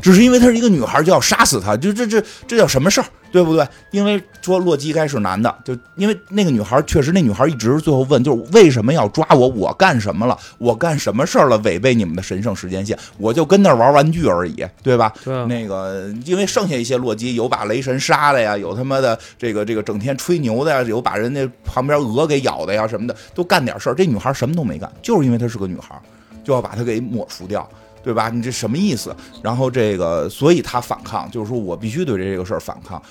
[0.00, 3.06] 只是因为她是一个女孩就要杀死她，就这这这叫什么事儿？
[3.32, 3.66] 对不对？
[3.90, 9.48] 因为说洛基该是男的，就因为那个女孩确实，那女孩一直最后问，就是为什么要抓我？
[9.48, 10.38] 我干什么了？
[10.56, 11.58] 我干什么事儿了？
[11.58, 12.96] 违背你们的神圣时间线？
[13.18, 15.12] 我就跟那儿玩玩具而已，对吧？
[15.22, 23.94] 对啊，那个，因为剩下一些洛基有把雷神杀了呀，有他妈的这个这个整天吹牛的呀，有把人家旁边鹅给咬的呀什么的，都干点事儿。
[23.94, 26.00] 这女孩什么都没干，就是因为她是个女孩，
[26.42, 27.68] 就要把她给抹除掉。
[28.06, 28.30] 对吧？
[28.30, 29.12] 你这什么意思？
[29.42, 33.02] 然后这个，所以他反抗，就是说我必须对这个事儿反抗。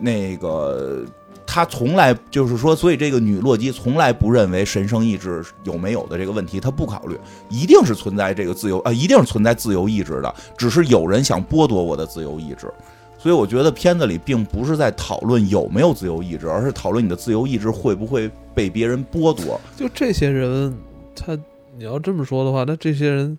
[0.00, 1.04] 那个
[1.44, 7.18] 他从来就是说，所以这个女洛基从来不认为神圣意志有没有的这个问题，他不考虑，
[7.50, 12.72] 一定是存在这个自由啊，一定是存在自由意志的，只是有人想剥夺我的自由意志。
[13.18, 19.60] 所以我觉得片子里并不是在讨论有没有自由意志，而是讨论你的自由意志会不会被别人剥夺。
[19.76, 20.72] 就这些人，
[21.16, 21.36] 他
[21.76, 23.36] 你要这么说的话，那这些人。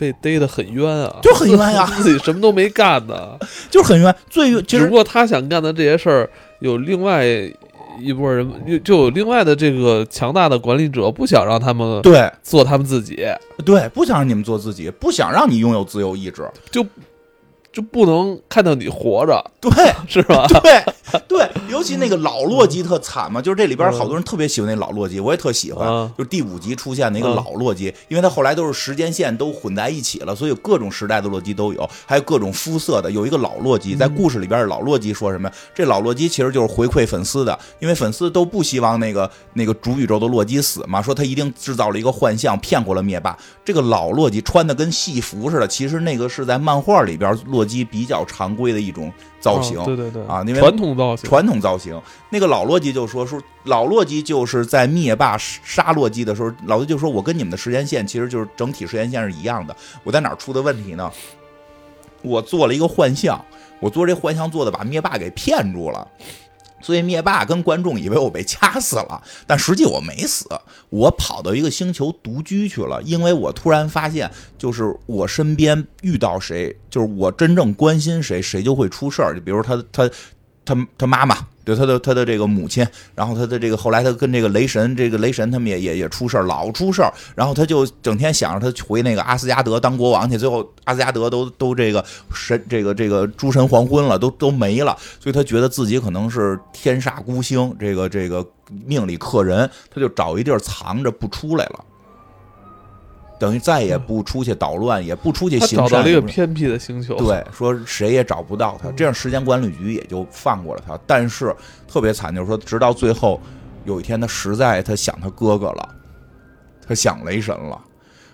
[0.00, 3.36] 被逮得很冤啊，就很冤呀， 自己什么都没干呢，
[3.70, 4.14] 就很冤。
[4.30, 7.22] 最只不过他想干的这些事儿，有另外
[8.00, 8.50] 一波人，
[8.82, 13.26] 就有另外的这个强大的管理者，不想让他们对做他们自己，
[13.62, 16.82] 对，不想让你们做自己，不想让你拥有自由意志，就。
[17.72, 19.70] 就不能看到你活着，对，
[20.08, 20.44] 是吧？
[20.60, 20.84] 对，
[21.28, 25.88] 对，尤其那个老洛基特惨嘛，就是这里边好多人特别喜欢那老洛基，我也特喜欢。
[26.18, 33.08] 就第五集出现那个老洛基，因为他后来都是时间线都混在一起了，所以各种时代的洛基都有，还有各种肤色的。
[33.08, 35.54] 有一个老洛基，在故事里边，老洛基说什么呀？
[35.72, 43.38] 这老洛基其实就是回馈粉丝的，因为粉丝都不希望那个那个主宇宙的洛基死嘛，说他一定制造了一个幻象，骗过了灭霸。
[43.64, 47.59] 这个老洛基穿的跟戏服似的，其实那个是在漫画里边洛。
[47.60, 52.00] 洛基比较常规的一种造型，对对对啊，因为传统造型，传统造型。
[52.30, 59.76] 那个老洛基就说说，老洛基就是在灭霸杀洛基的时候，老洛基就说，我跟你们的时间线其实就是整体时间线是一样的。
[60.02, 61.12] 我在哪儿出的问题呢？
[62.22, 63.44] 我做了一个幻象，
[63.78, 66.08] 我做这幻象做的把灭霸给骗住了。
[66.80, 70.46] 所以灭霸跟观众以为我被掐死了，但实际我没死，
[70.88, 73.02] 我跑到一个星球独居去了。
[73.02, 79.34] 因为我突然发现，就是我身边遇到谁，就是我真正关心谁，谁就会出事儿。
[79.34, 80.10] 就比如他他。
[80.62, 81.34] 他他妈妈，
[81.70, 92.04] 就他的他的这个母亲，然后他的这个后来他跟这个雷神，这个雷神他们也也也出事儿，老出事儿，然后他就整天想着他回那个阿斯加德当国王去，最后阿斯加德都都这个
[92.34, 98.44] 神这个这个诸神黄昏了，都都没了，所以他觉得自己可能是天煞孤星，这个这个
[98.84, 101.84] 命里克人，他就找一地儿藏着不出来了。
[103.40, 105.88] 等于再也不出去捣乱，也不出去行善。
[105.88, 107.16] 找到了一个偏僻的星球。
[107.16, 111.00] 对，说谁也找不到他，这样时间管理局也就放过了他。
[111.06, 111.56] 但是
[111.88, 113.40] 特别惨，就是说，直到最后
[113.86, 115.88] 有一天，他实在他想他哥哥了，
[116.86, 117.80] 他想雷神了，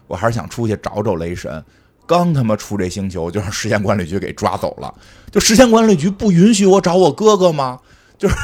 [0.09, 1.64] 我还是想出去找找雷神。
[2.05, 4.92] 刚他妈出这星球，就让时间管理局给抓走了。
[5.31, 7.79] 就时间管理局不允许我找我哥哥吗？
[8.19, 8.35] 就是。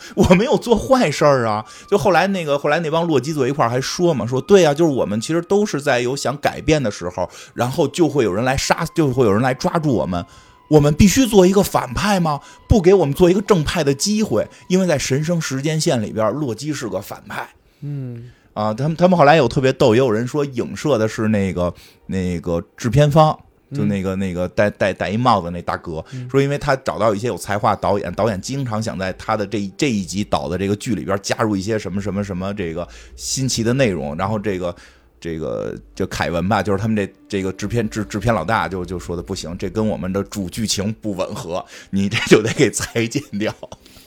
[0.14, 1.64] 我没有做坏事儿啊！
[1.88, 10.24] 就后来那个，后来那帮洛基坐一块儿还说嘛，说对啊，就是我们其实都是在有想改变的时候，然后就会有人来杀，就会有人来抓住我们。
[10.68, 12.40] 我们必须做一个反派吗？
[12.66, 14.48] 不给我们做一个正派的机会？
[14.68, 17.46] 因为在神圣时间线里边，洛基是个反派。
[17.82, 21.74] 嗯，啊，他们他们后来有特别逗，也有人说影射的是那个
[22.06, 23.38] 那个制片方。
[23.74, 34.74] 就那个那个戴戴戴一帽子那大哥说，因为他找到一些有才华导演，导演经常想在他的这这一集导的这个剧里边加入一些什么什么什么这个新奇的内容，然后这个
[35.20, 43.54] 这个就凯文吧，就是他们这这个制片制制片老大就就说的不行，这跟我们的主剧情不吻合，你这就得给裁剪掉，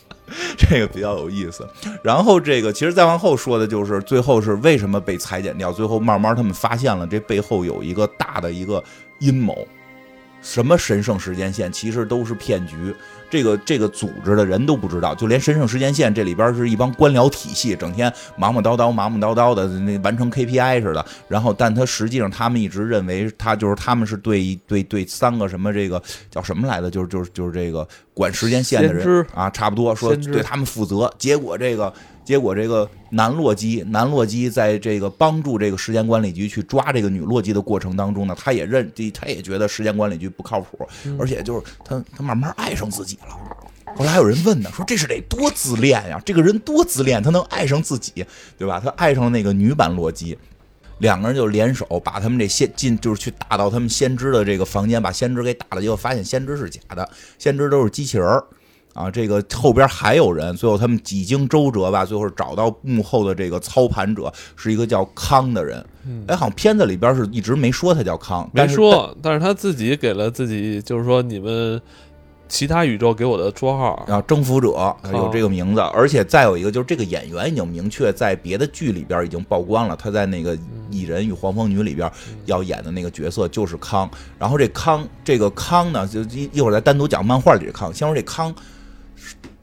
[0.58, 1.68] 这个比较有意思。
[2.04, 8.84] 然后这个其实再往后说的就是最后是为什么被裁剪掉，最后慢慢他们发现了这背后有一个大的一个。
[9.26, 9.68] 阴谋，
[10.42, 12.94] 什么神圣时间线其实都是骗局。
[13.28, 21.04] 这个这个组织的人都不知道，就连神圣时间线这里边是一帮官僚体系，整天忙忙叨叨、忙忙叨叨的，那完成 KPI 似的。
[21.28, 31.12] 然后，但他实际上他们一直认为他就是他们是对对对三个什么这个叫什么来的，就是就是就是这个管时间线的人啊，差不多说对他们负责。
[31.18, 31.92] 结果这个。
[32.26, 40.86] 结果，这个男洛基，男洛基在这个帮助这个时间管理局去抓这个女洛基的过程当中呢，他也认，他也觉得时间管理局不靠谱，
[41.20, 43.38] 而且就是他，他慢慢爱上自己了。
[43.96, 46.20] 后来还有人问呢，说这是得多自恋呀？
[46.26, 48.26] 这个人多自恋，他能爱上自己，
[48.58, 48.82] 对吧？
[48.84, 50.38] 他爱上了那个女版洛基，
[50.98, 57.08] 两个人就联手把他们这先进，就是去打到他们先知的这个房间，把先知给打了，结果发现先知是假的，
[57.38, 58.44] 先知都是机器人儿。
[58.96, 65.86] 啊，这个后边还有人，最后他们几经周折吧，最后找到幕后的这个操盘者是一个叫康的人。
[66.28, 71.82] 哎，好像片子里边是一直没说他叫康，没说，但是他自己给了自己，就是说你们
[72.48, 80.56] 其他宇宙给我的绰号，啊征服者有这个名字，而且再有一个就是这个演员已经明确在别的剧里边已经曝光了，他在那个
[80.90, 82.10] 《蚁人与黄蜂女》里边
[82.46, 84.10] 要演的那个角色就是康。
[84.38, 87.92] 然后这康这个康呢，就一一会儿再单独讲漫画里的康。
[87.92, 88.54] 先说这康，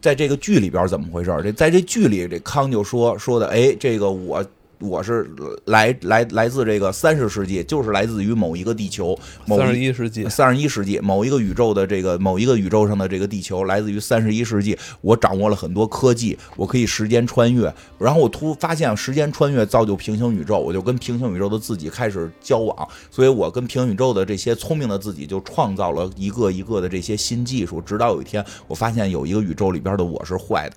[0.02, 1.30] 在这个剧里边怎么回事？
[1.42, 4.44] 这在这剧里，这康就说说的，哎，这个我。
[4.82, 5.30] 我是
[5.66, 14.76] 来来来自这个三十世纪，就是来自于某一个地球，三十一世纪，三十一世纪某一个宇宙的这个某一个宇宙上的这个地球，来自于三十一世纪。
[15.00, 17.72] 我掌握了很多科技，我可以时间穿越。
[17.98, 22.88] 然后我突发现时间穿越造就平行宇宙，我就跟平行宇宙的自己开始交往。
[23.10, 27.80] 所以我跟平行宇宙的这些聪明的自己就创造了一个一个的这些新技术。
[27.80, 30.76] 直到有一天，我发现有一个宇宙里边的我是坏的，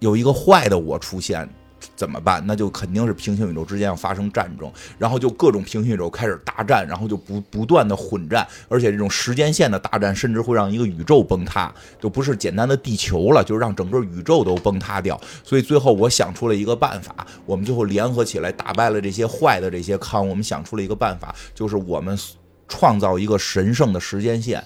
[0.00, 1.48] 有一个坏的我出现。
[1.94, 2.42] 怎么办？
[2.46, 15.20] 那就肯定是平行宇宙之间要发生战争，然后就各种平行宇宙开始大战，然后就不不断的混战，而且这种时间线的大战甚至会让一个宇宙崩塌，就不是简单的地球了，就让整个宇宙都崩塌掉。
[15.42, 22.18] 所以最后我想出了一个办法，我们最后联合起来打败了这些坏的这些康，我们想出了一个办法，就是我们
[22.68, 24.62] 创造一个神圣的时间线。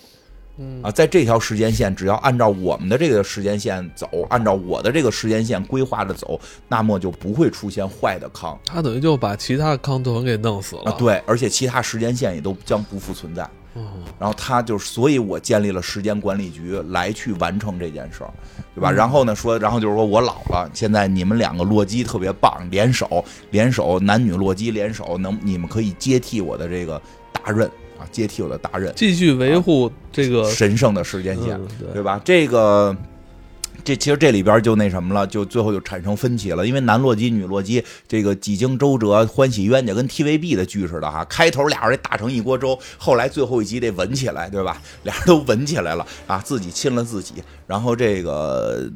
[0.82, 8.58] 啊，在这条时间线，只要按照我们的这个时间线走，按照我的这个时间线规划着走，那么就不会出现坏的康。
[8.64, 10.90] 他等于就把其他的康团给弄死了。
[10.90, 13.48] 啊，对，而且其他时间线也都将不复存在。
[14.18, 18.30] 然后他就是，所以我建立了时间管理局来去完成这件事儿，
[18.74, 18.90] 对吧？
[18.90, 27.00] 然后呢，说，然后就是说我老了，现在你们两个洛基特别棒，联手，联手，男女洛基联手，能你们可以接替我的这个
[27.32, 27.70] 大任。
[27.98, 31.60] 啊，接替我的大任，继续维护这个神圣的时间线，
[31.92, 32.20] 对吧？
[32.24, 32.96] 这个，
[33.82, 36.66] 这其实这里边就那什么了，就最后就产生分歧了。
[36.66, 41.24] 因为男洛基、女洛基，这个几经周折，欢喜冤家，跟 TVB 的剧似的哈。
[41.24, 44.80] 开头俩人打成一锅粥，后来最后一集得吻起来，对吧？
[45.02, 47.34] 俩人都吻起来了啊，自己亲了自己，
[47.66, 48.90] 然后这个。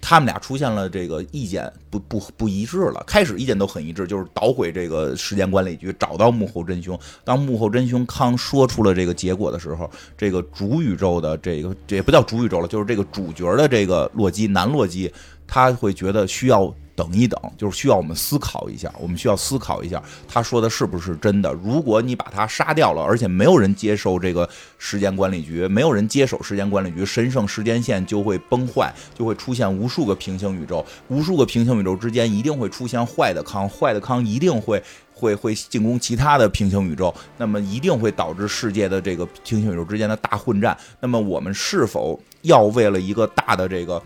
[0.00, 3.02] 他们俩出现了这个意见不不不一致了。
[3.06, 6.98] 开始意见都很一致，就是捣毁这个时间管理局，找到幕后真凶。
[7.24, 15.12] 当幕后真凶康说出了这个结果的时候，这个主宇宙的这个这也不叫主宇宙了，就是这个主角的这个洛基男洛基，
[15.46, 16.74] 他会觉得需要。
[16.98, 18.92] 等一等，就是需要我们思考一下。
[18.98, 21.52] 我们需要思考一下，他说的是不是真的？
[21.62, 34.82] 如果你把他杀掉了，而且没有人接受这个时间管理局，没有人接手时间管理局，神圣时间线就会崩坏，就会出现无数个平行宇宙，无数个平行宇宙之间一定会出现坏的康，坏的康一定会
[35.14, 40.76] 会会进攻其他的平行宇宙，那么一定会导致世界的这个平行宇宙之间的大混战。
[40.98, 44.02] 那么我们是否要为了一个大的这个？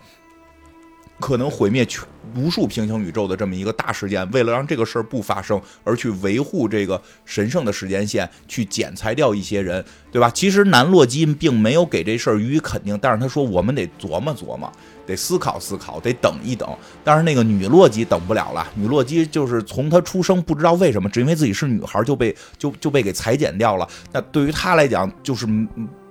[1.19, 2.03] 可能毁灭全
[2.35, 10.29] 无数平行宇宙的这么一个大事件，为了让这个事儿不发生，而去维护这个神圣的时间线，去剪裁掉一些人，对吧？
[10.31, 14.71] 其实南洛基并没有给这事儿予以肯定，但是他说我们得琢磨琢磨，
[15.05, 16.67] 得思考思考，得等一等。
[17.03, 23.87] 但是那个女洛基等不了了，女洛基就是从她出生不知道为什么，只因为自己是女孩就被就就被给裁剪掉了。
[24.11, 25.47] 那对于她来讲，就是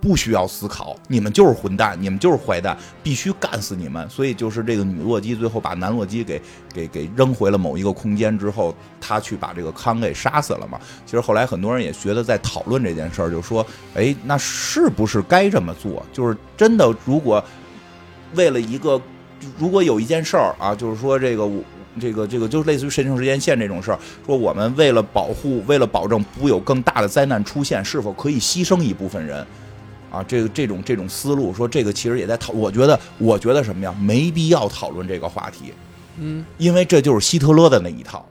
[0.00, 4.08] 不需要思考，你们就是混蛋，你们就是坏蛋，必须干死你们。
[4.10, 6.42] 所以就是这个女洛基最后把男洛基给
[6.74, 10.76] 给给扔回了某一个空间之后，他去把这个康给杀死了嘛。
[11.06, 13.64] 其实后来很多人也觉得在讨论这件事儿，就说，
[13.94, 16.04] 哎，那是不是该这么做？
[16.12, 17.42] 就是真的，如果
[18.34, 19.00] 为了一个，
[19.58, 21.62] 如果有一件事儿啊，就是说这个我。
[22.00, 29.46] 这个这个就类似于神圣时间线这种事儿，说我们为了保护，为了保证不有更大的灾难出现，是否可以牺牲一部分人？
[30.10, 32.50] 啊，这个这种这种思路，说这个其实也在讨。
[32.54, 33.94] 我觉得，我觉得什么呀？
[34.00, 35.74] 没必要讨论这个话题。
[36.18, 38.26] 嗯，因为这就是希特勒的那一套。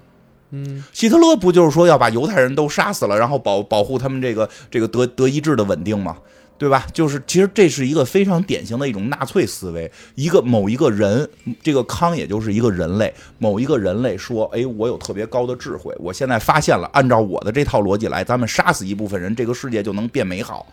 [0.50, 6.18] 嗯，希特勒不就是说要把犹太人都杀死了，然后保保护他们这个这个德德意志的稳定吗？
[6.62, 6.86] 对吧？
[6.94, 9.92] 就是其实这是一个非常典型的一种纳粹思维。
[10.14, 11.28] 一个某一个人，
[11.64, 20.68] 这个康也就是一个人类，某一个人类说：“哎，我有特别高的智慧，我现在发现了，按照我的这套逻辑来，咱们杀死一部分人，这个世界就能变美好。”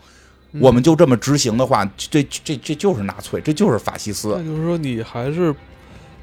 [0.61, 4.35] 我们就这么执行的话，这这这就是纳粹，这就是法西斯。
[4.37, 5.51] 那就是说，你还是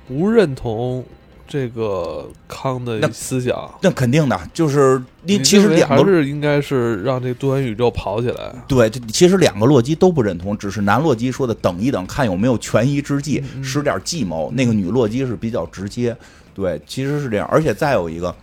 [0.07, 1.05] 不认同
[1.47, 3.71] 这个康的思想？
[3.81, 8.53] 那肯定的，就是你其实两个是应该是让这多元宇宙跑起来。
[8.67, 14.51] 对，其实两个洛基都不认同，只是男洛基说的等一等，看有没有权宜之计，使点计谋。
[14.55, 16.17] 那个女洛基是比较直接。
[16.55, 17.47] 对，其实是这样。
[17.51, 18.35] 而且再有一个，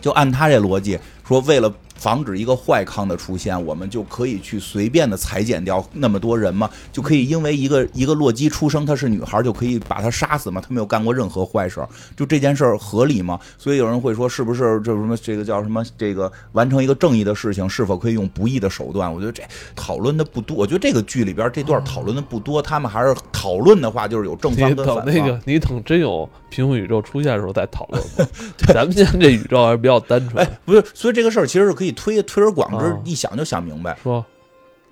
[0.00, 1.72] 就按他这逻辑说，为了。
[2.00, 6.68] 防止一个坏康的出现，我们就可以去随便的裁剪掉那么多人吗？
[6.90, 10.62] 就可以因为一个一个洛基出生她是女孩就可以把她杀死吗？
[10.62, 11.86] 她没有干过任何坏事，
[12.16, 13.38] 就这件事儿合理吗？
[13.58, 19.12] 所以有人会说，是不是这什么这个叫什么这个完成一个正义的事情，是否可以用不义的手段？
[19.12, 19.42] 我觉得这
[19.76, 20.56] 讨论的不多。
[20.56, 25.04] 我觉得这个剧里边这段讨论的不多，他们还是讨论的话就是有正方跟反方。
[25.04, 28.02] 那个 你等真有平行宇宙出现的时候再讨论。
[28.72, 30.42] 咱们现在这宇宙还是比较单纯。
[30.42, 33.96] 哎，不是，所以这个事儿其实是可以推推而广之，一想就想明白。
[34.02, 34.24] 说，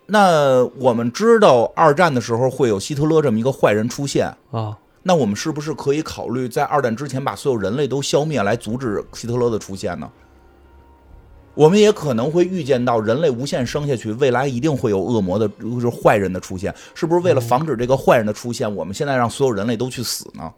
[0.06, 10.10] 那我们知道二战的时候会有希特勒这么一个坏人出现啊，那我们是不是可以考虑在二战之前把所有人类都消灭，来阻止希特勒的出现呢？
[11.54, 16.74] 我们也可能会预见到人类无限生下去，未来一定会有恶魔的，就是坏人的出现。
[16.94, 20.52] 是不是为了防止这个坏人的出现，我们现在让所有人类都去死呢？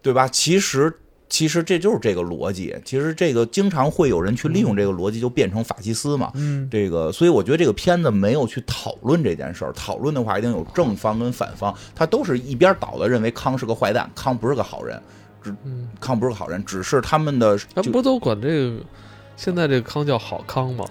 [0.00, 0.28] 对吧？
[0.28, 0.96] 其实。
[1.28, 6.30] 其实这就是这个逻辑，其实这个经常会有人去利用这个逻辑，就变成法西斯嘛。
[6.34, 15.00] 嗯，这个，所以我觉得这个片子没有去讨论这件事儿，讨论的话一定有正方跟反方，他都是一边倒的认为康是个坏蛋，康不是个好人，
[15.42, 15.54] 只
[16.00, 17.58] 康不是个好人，只是他们的。
[17.74, 18.80] 他不都管这个
[19.36, 20.84] 现在这个康叫好康吗？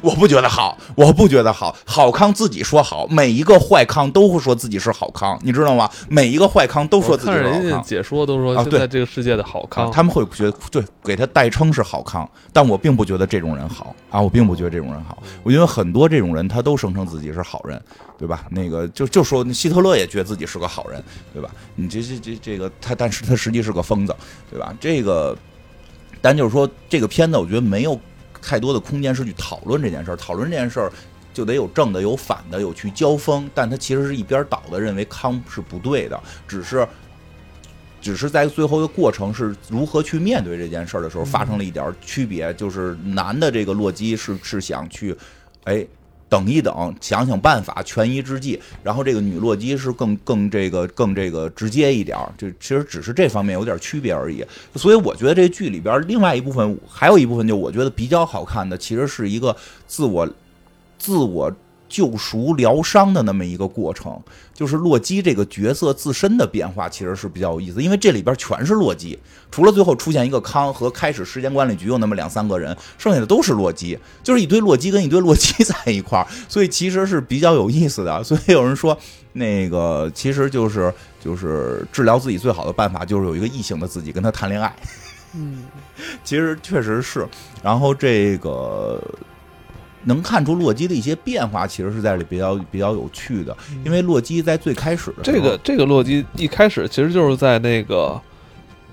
[0.00, 1.74] 我不觉得好，我不觉得好。
[1.84, 5.90] 好康自己说好，每一个坏康都会说自己是好康，你知道吗？
[6.08, 7.82] 每一个坏康都说自己是好康。
[7.82, 12.28] 解说都说啊，对这个世界的好康，他们会觉得对，给他代称是好康。
[12.52, 15.22] 但我并不觉得这种人好啊，我并不觉得这种人好。
[15.42, 17.80] 我觉得很多这种人他都声称自己是好人，
[18.18, 18.44] 对吧？
[18.50, 21.50] 那个就就说希特勒也觉得自己是个好人，对吧？
[21.74, 24.14] 你这这这这个他，但是他实际是个疯子，
[24.50, 24.74] 对吧？
[24.80, 25.36] 这个，
[26.20, 27.98] 但就是说这个片子，我觉得没有。
[28.40, 30.92] 太多的空间是去讨论这件事儿，讨论这件事儿
[31.32, 33.48] 就得有正的有反的，有去交锋。
[33.54, 36.86] 但他其实是一边倒的，认为康是不对的，只是，
[38.00, 45.16] 只是在最后的过程是如何去面对这件事儿的时候发生了一点区别，就是男的这个洛基是是想去，
[45.64, 45.86] 哎。
[46.28, 48.60] 等一等，想想办法，权宜之计。
[48.82, 54.44] 然后这个女洛基是更更这个更这个直接一点儿，就其实只是这方面有点区别而已。
[54.74, 59.56] 所以我觉得这剧里边另外一部分，还有一部分就我觉得比较好看的，其实是一个
[59.86, 60.28] 自我
[60.98, 61.52] 自我。
[61.88, 64.20] 救赎疗伤的那么一个过程，
[64.52, 67.82] 就是洛基这个角色自身的变化，其实是比较有意思。
[67.82, 69.18] 因为这里边全是洛基，
[69.50, 78.22] 除了最后出现一个康和开始时间管理局有那么两三个人，剩下的都是洛基，就是一堆洛基跟一堆洛基 在一块儿，所以其实是比较有意思的。
[78.22, 78.96] 所以有人说，
[79.32, 84.74] 那个其实就是就是治疗自己最好的办法，就是有一个异性的自己跟他谈恋爱。
[85.34, 85.64] 嗯，
[86.24, 87.26] 其实确实是。
[87.62, 89.02] 然后这个。
[90.04, 93.56] 能看出洛基的一些变化，其实是在里比较比较有趣的。
[93.84, 98.20] 因为洛基在最开始的这个这个洛基一开始其实就是在那个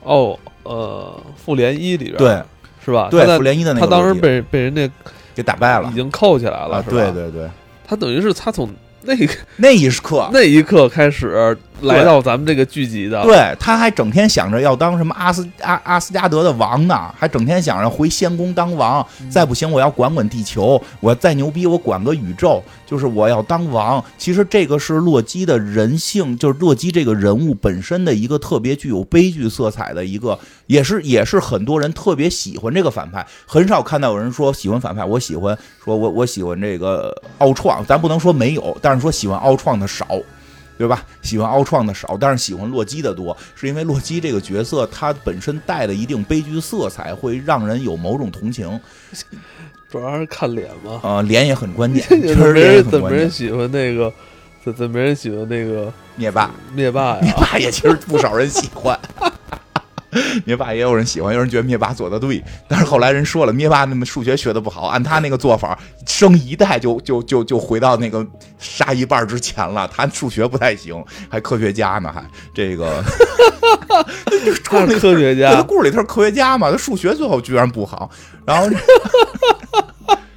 [0.04, 2.42] 哦呃复联一里边对
[2.84, 3.08] 是吧？
[3.10, 4.90] 对复联一的那个他当时被被人家
[5.34, 7.50] 给打败了，已经扣起来了，对对对，
[7.88, 8.70] 他等于是他从
[9.02, 11.58] 那个那一刻那一刻开始。
[11.82, 24.04] 来到咱们这个剧集的，对，他还整天想着要当什么阿斯阿阿斯加德的王呢，还整天想着回仙宫当王，再不行我要管管地球，我再牛逼我管个宇宙，就是我要当王。
[24.18, 40.08] 其实这个是洛基的人性，就是洛基这个人物本身的一个特别具有悲剧色彩的一个，也是也是很多人特别喜欢这个反派，很少看到有人说喜欢反派，我喜欢说我我喜欢这个奥创，咱不能说没有，但是说喜欢奥创的少。
[40.78, 41.04] 对吧？
[41.22, 48.80] 喜欢奥创的少，但是喜欢洛基的多，是因为洛基这个角色他本身带了一定悲剧色彩，会让人有某种同情。
[49.90, 52.04] 主要是看脸嘛，啊， 脸也很关键。
[52.10, 54.12] 确实，人怎么人喜欢那个？
[54.64, 56.50] 怎怎没人喜欢那个灭霸？
[56.74, 59.00] 灭霸呀，灭霸也其实不少人喜欢。
[60.46, 68.26] 灭霸也有人喜欢，有人觉得灭霸做的对，但是后来人说了，灭霸那么数学学的不好，按他那个做法，生一代就就就就回到那个
[68.58, 69.88] 杀一半之前了。
[69.94, 73.04] 他数学不太行，还科学家呢，还这个，
[74.64, 78.10] 他是科学家，他故事里他是科学家嘛，他数学最后居然不好。
[78.46, 78.70] 然后，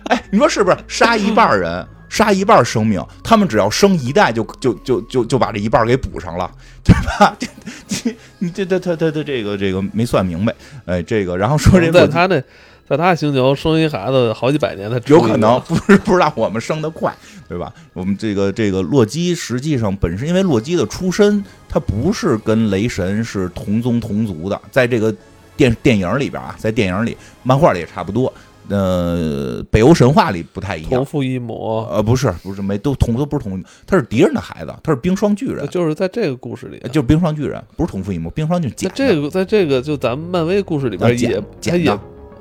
[0.09, 1.87] 哎，你说是不是杀一半人？
[2.09, 6.51] 杀一半生命，他们只要生一代，就就就就就把这一半给补上了，
[6.85, 7.37] 对吧？
[7.89, 10.55] 这你这这他他他这个这个没算明白，
[10.87, 12.41] 哎，这个然后说这在他那
[12.89, 17.15] 在他星球生一孩子好几百年，他有可能不是不知道我们生的快，
[17.47, 17.73] 对吧？
[17.93, 25.15] 我们这个这个洛基实际上本身因为洛基的出身，他不是跟雷神是同宗同族的，在这个
[25.57, 28.33] 电电影里边啊，在电影里漫画里也差不多。
[28.69, 31.87] 呃，北欧神话里不太一样，同父异母。
[31.91, 35.67] 呃，不是，不是，没都同都不是同，他是敌人的孩子，他是冰霜巨人。
[35.69, 38.77] 就是在这个故事里，就是冰霜巨人，不是同父异母，冰霜巨人。
[38.77, 41.91] 在这个，在这个，就咱们漫威故事里边也，他也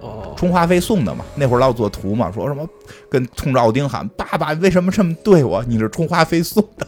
[0.02, 1.26] 哦，充话费送的嘛。
[1.36, 2.68] 那会儿老做图嘛，说什么
[3.10, 5.64] 跟冲着奥丁喊：“爸爸为什么这么对我？
[5.68, 6.88] 你是充话费送的。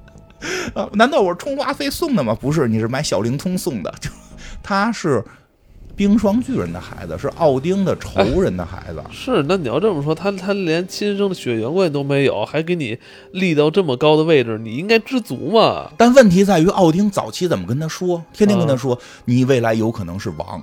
[0.74, 2.36] ”啊，难道我是充话费送的吗？
[2.40, 3.92] 不是，你是买小灵通送的。
[4.00, 4.08] 就
[4.62, 5.22] 他是
[5.96, 9.02] 冰霜巨人的孩子，是奥丁的仇人的孩子。
[9.10, 12.98] 是，那你要这么说，他他连亲生的血缘关系都没有，还给你
[13.32, 15.90] 立到这么高的位置，你应该知足嘛。
[15.96, 18.22] 但问题在于，奥丁早期怎么跟他说？
[18.34, 20.62] 天天跟他说，你未来有可能是王，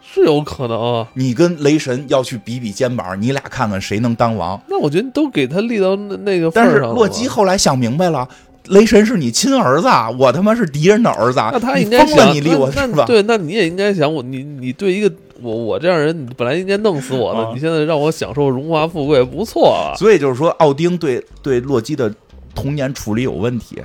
[0.00, 1.08] 是有可能啊。
[1.14, 4.60] 你跟雷神要去比比肩膀，你俩看看谁能当王。
[4.68, 8.28] 那我觉得都给他立到那那个份但是洛基后来想明白了。
[8.70, 13.04] 雷神是你亲儿子，我他妈是敌人的儿子，那他应该想，我是吧？
[13.04, 15.12] 对，那你也应该想我，你你对一个
[15.42, 19.94] 我我这样人，你本来应该弄死我的，啊你现在让我享受荣华富贵，不错啊。
[19.96, 22.12] 所以就是说，奥丁对对洛基的
[22.54, 23.78] 童年处理有问题，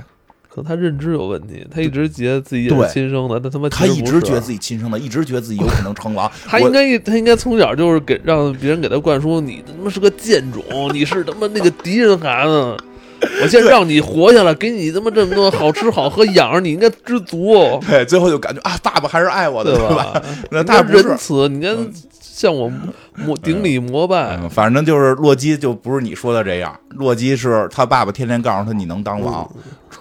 [0.48, 6.30] 可他认知有问题，他一直觉得自己也对是亲生的，他他妈他一直觉得得自己亲生的，一直觉得自己有可能成王。
[6.46, 10.62] 他应该他应该从小就是给让别人给他灌输，你他妈是个贱种，
[10.92, 12.76] 你是他妈那个敌人孩子。
[13.42, 20.22] 我现在让你活下来，给你他妈这么多好吃好喝养着你，应该知足，哦对，最后就感觉啊，爸爸还是爱我的，对对吧？
[20.50, 21.74] 那仁慈，你应该
[22.20, 22.70] 向我
[23.14, 24.38] 膜顶礼膜拜。
[24.40, 29.50] 嗯，反正就是洛基就不是你说的这样，洛基是他爸爸天天告诉他你能当王，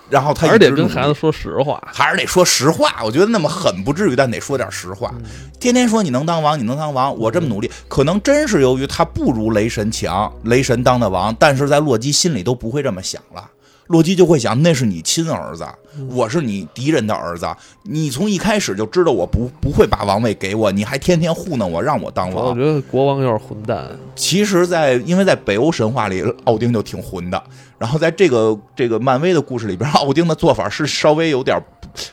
[0.10, 1.82] 然后他还是得一直努力跟孩子说实话。
[1.94, 3.04] 还是得说实话。
[3.04, 5.14] 我觉得那么狠不至于，但得说点实话。
[5.60, 13.50] 天天说你能当王，你能当王，我这么努力，可能真是由于他不如雷神强，雷神当的王，但是在洛基心里都不会这么想了。
[13.88, 15.66] 洛基就会想，那是你亲儿子，
[16.10, 17.48] 我是你敌人的儿子，
[17.84, 22.48] 你从一开始就知道我不不会把王位给我，你还天天糊弄我，让我当王。
[22.48, 27.42] 我觉得国王有点混蛋，其实在，因为在北欧神话里，奥丁就挺混的。
[27.78, 31.56] 然后在这个这个漫威的故事里边，奥丁的做法是稍微有点，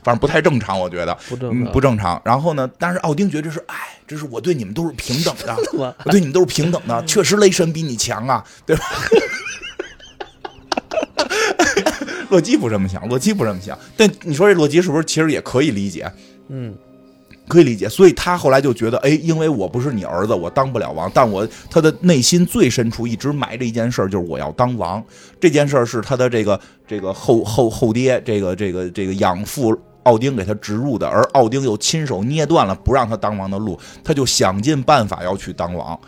[0.02, 1.72] 反正不太正常，我觉得嗯不正常。
[1.72, 2.22] 不正常。
[2.24, 7.02] 然后呢，但是奥丁觉得这是哎，这是我对你们都是平等的， 吧我对你们都是平等的。
[7.06, 8.84] 确实雷神比你强啊，对吧？
[12.30, 13.78] 洛基不这么想，洛基不这么想。
[13.96, 16.10] 但你说这洛基是不是其实也可以理解？
[16.48, 16.74] 嗯，
[17.46, 25.02] 可以理解，所以他后来就觉得，哎，因为我不是你儿子，我当不了王，但我他的内心最深处一直埋着一件事儿，就是我要当王。
[25.40, 35.98] 这件事儿是他的这个这个后后后爹，这个这个这个养父奥丁给他植入的，而奥丁又亲手捏断了不让他当王的路，他就想尽办法要去当王。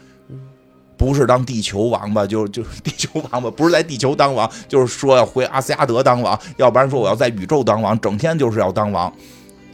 [0.96, 9.12] 不是当地球王吧，就就地球王吧，不是在地球当王，就是说要回阿斯加德当王，要不然说我要在宇宙当王，整天就是要当王，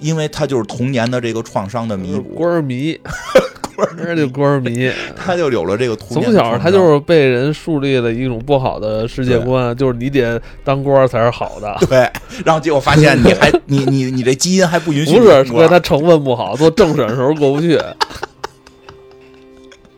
[0.01, 2.99] 因为他就是童年的这个创伤的弥补，官儿迷，
[3.77, 4.91] 官儿就官儿迷。
[5.15, 11.77] 他就有了这个童年从小他就是被人树立了一种不好的世界观，就是你得当官儿才是好的。
[11.87, 12.11] 对，
[12.45, 15.69] 然后结果发现你还 你你你这基因还不允许不是你当官。
[15.69, 17.79] 说他成分不好，做政审的时候过不去。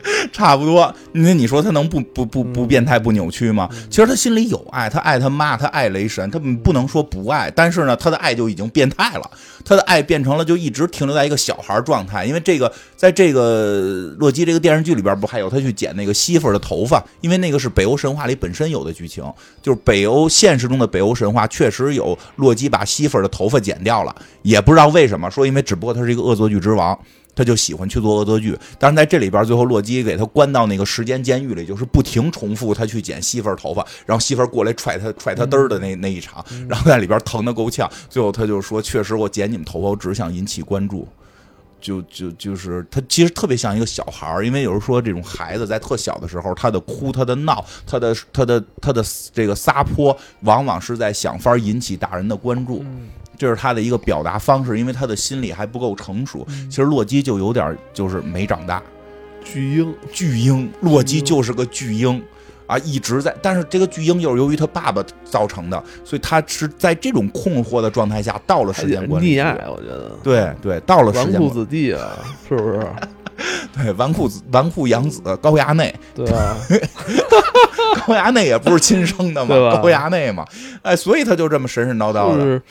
[0.33, 3.69] 差不多，那你说他能不不不不变态不扭曲吗？
[3.91, 9.31] 其实他心里有爱，他爱他妈，他爱雷神，他不能说不爱，但是呢，他的爱就已经变态了，
[9.65, 12.25] 他的爱变成了就一直停留在一个小孩状态。
[12.25, 17.03] 因为这个，在这个洛基这个电视剧里边，不还有他去剪那个媳妇儿的头发？
[17.21, 19.25] 因为那个是北欧神话里本身有的剧情，
[19.61, 26.99] 就是北欧现实中的北欧神话确实有洛基把媳妇儿的头发剪掉了，也不知道为什么，说因为只不过他是一个恶作剧之王。
[27.35, 37.91] 他就喜欢去做恶作剧，但是在这里边，最后洛基给他关到那个时间监狱里，就是不停重复他去剪媳妇儿头发，然后媳妇儿过来踹他踹他嘚儿的那那一场，然后在里边疼得够呛。
[38.11, 41.09] 最后他就说：“确实，我剪你们头发，我只是想引起关注。”
[41.83, 52.85] 就就就是他其实特别像一个小孩儿，因为有人说这种孩子在特小的时候，他的哭、他的闹、他的他的他的这个撒泼，往往是在想法引起大人的关注。
[53.37, 56.47] 这是他的一个表达方式，因为他的心理还不够成熟。
[56.69, 58.83] 其实洛基就有点就是没长大，
[59.45, 62.23] 巨婴，巨婴，洛基就是个巨婴
[62.67, 63.35] 啊，一直在。
[63.43, 69.37] 但是这个巨婴又是由于他爸爸造成的，所以他是在这种困惑的状态下到了时间管理。
[69.37, 72.19] 溺爱，我觉得对对，到了时纨绔间管子弟啊，
[72.49, 72.87] 是不是？
[73.75, 76.57] 对纨绔子纨绔养子高衙内，对吧？
[78.07, 79.49] 高衙内也不是亲生的嘛，
[79.81, 80.45] 高衙内嘛，
[80.83, 82.39] 哎，所以他就这么神神叨叨的。
[82.39, 82.63] 就是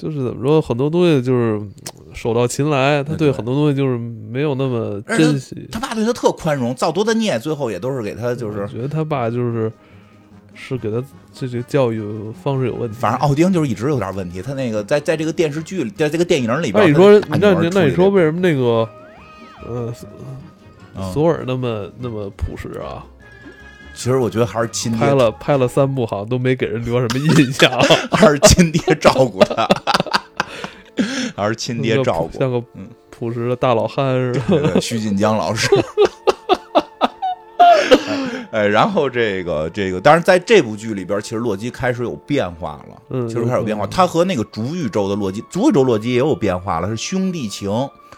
[0.00, 1.70] 就是怎么说，很多东西就是嗯
[2.14, 5.68] 手到擒来，他对对很多东西就是没有那么珍惜。
[5.70, 9.70] 他爸对他特宽容，造多大孽，最后也都是给他就是我觉得他爸就是
[10.54, 12.02] 是给他这这个教育
[12.42, 12.96] 方式有问题。
[12.98, 18.88] 反正奥丁就是一直有点问题，他那个在在这个电视剧里，在这个电影里边，那你说，那你那你说为什么那个
[19.66, 19.92] 呃
[20.96, 23.04] 嗯索尔那么那么朴实啊？
[24.00, 27.70] 其实我觉得还是亲爹拍，了拍了三部，好像都没给人留什么印象。
[28.10, 29.68] 还是亲爹照顾他，
[31.36, 32.38] 还是亲爹照顾。
[32.38, 34.40] 像个嗯朴实的大老汉似的。
[34.48, 35.68] 对对徐锦江老师，
[38.52, 43.84] 哎，然后这个这个，当然在这部剧里边，其实洛基开始有变化了，嗯其实开始有变化。
[43.84, 47.70] 嗯他和那个主宇宙的洛基，主宇宙洛基也有变化了，是兄弟情，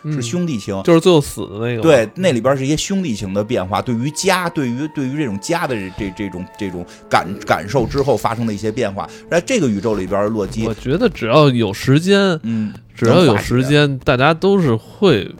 [0.04, 0.82] 是嗯兄弟情。
[0.82, 1.82] 就是最后死的那个。
[1.82, 9.08] 对，那里边是一些兄弟情的变化，对于家，对于对于这种家的这这这种这种感感受之后发生的一些变化。
[9.30, 15.30] 在这个宇宙里边，洛基我，觉得只要有时间，嗯，只要有时间，大家都是会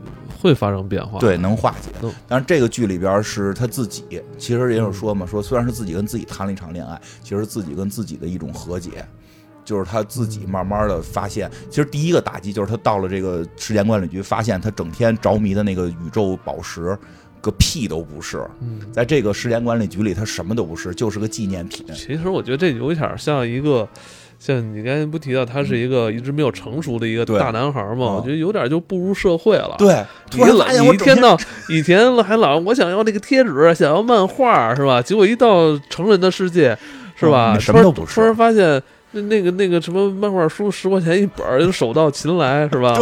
[0.41, 1.19] 会发生变化。
[1.19, 2.13] 对，能化解嗯。
[2.29, 4.05] 但是这个剧里边是他自己，
[4.39, 9.05] 其实也有说嘛，说虽然是自己跟自己谈了一场恋爱，其实自己跟自己的一种和解，
[9.65, 16.97] 就是他自己慢慢的发现，其实第一个打击就是他到了这个时间管理局，发现他整天着迷的那个宇宙宝石。
[17.41, 21.85] 个屁都不是，嗯，在这个时间管理局里，他什么都不是，就是个纪念品。
[21.93, 23.89] 其实我觉得这有点像一个，
[24.39, 28.07] 像你刚才不提到他是一个一直没有成熟的一个大男孩嘛？
[28.07, 29.75] 嗯我觉得有点就步入社会了。
[29.77, 31.39] 对，你突然发现老我整天你一天到
[31.69, 35.03] 以前还老我想要那个贴纸，想要漫画，是吧？
[35.03, 36.79] 结果一到成人的世界，
[37.17, 37.55] 是吧？
[37.57, 38.81] 嗯什么都不是突然发现
[39.13, 42.99] 那那个那个什么漫画书十块钱一本儿，手到擒来，是吧？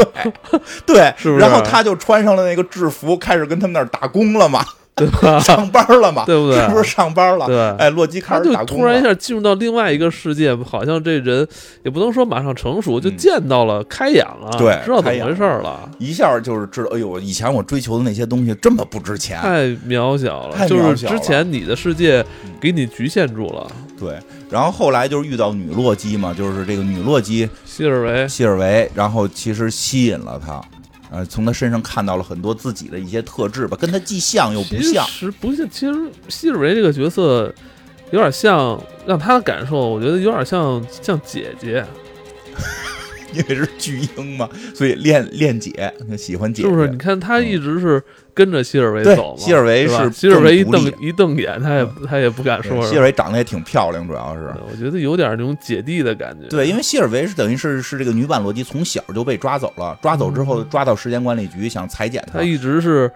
[0.85, 4.65] 对， 是不是然后他就穿上了那个制服，开始跟他们那儿打工了嘛，
[5.01, 5.41] 对吧？
[5.41, 7.47] 上班了嘛，对不对是不是上班了？
[7.47, 9.03] 对哎，洛基开他就始打工突然一。
[9.03, 11.47] 下进入到另外一个世界，好像这人
[11.85, 19.39] 也不能说马上成熟，就嗯见到了、开眼了，对知道怎么回事儿了，一下就是知道，哎呦，以前我追求的那些东西这么不值钱。
[19.41, 20.57] 太渺小了。
[20.57, 22.23] 太就是之前你的世界
[22.61, 23.67] 给你局限住了。
[23.99, 24.19] 对，
[24.51, 30.61] 然后后来就是遇到女洛基嘛，就是这个女洛基希尔维，希尔维，然后其实吸引了他，
[31.11, 35.11] 呃，从他身上看到了很多自己的一些特质吧，跟他既像又不像其。
[35.13, 35.95] 实不像，其实
[36.29, 37.53] 希尔维这个角色
[38.13, 41.85] 有点像，让他的感受，我觉得有点像像姐姐，
[43.35, 46.89] 因为是巨婴嘛，所以恋恋姐，喜欢姐姐，是不是？
[46.89, 48.03] 你看他一直是
[48.35, 52.83] 跟着希尔维走嘛，希尔维是吧希尔维一瞪一瞪眼，他也他也不敢对说。
[52.87, 54.53] 希尔维长得也挺漂亮，主要是。
[54.71, 56.49] 我觉得有点那种姐弟的感觉。
[56.49, 63.11] 对，因为希尔维是等于是是这个女版罗辑从小就被抓走了，抓走之后抓到时间管理局想裁剪他一直是呃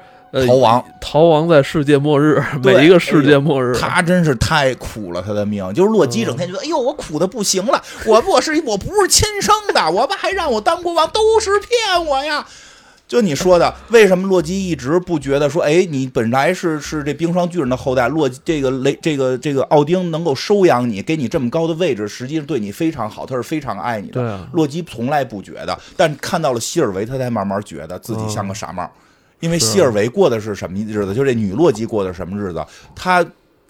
[0.47, 3.75] 逃亡，逃亡在世界末日， 每一个世界末日。
[3.79, 12.45] 他真是太苦了，他的命就是洛基嗯整天觉得，哎呦，我苦的不行了， 我我是我不是亲生的，我爸还让我当国王，都是骗我呀。
[13.07, 24.15] 就你说的，为什么洛基一直不觉得说，哎，你本来是是这冰霜巨人的后代，洛基这个雷这个这个奥丁能够收养你，给你这么高的位置，实际上对你非常好，他是非常爱你的。
[24.15, 28.91] 对啊，洛基从来不觉得，但看到了希尔维，他才慢慢觉得自己像个傻帽。
[29.45, 31.15] 因为希尔维过的是什么日子？
[31.15, 32.65] 就这女洛基过的是什么日子？
[32.97, 33.23] 她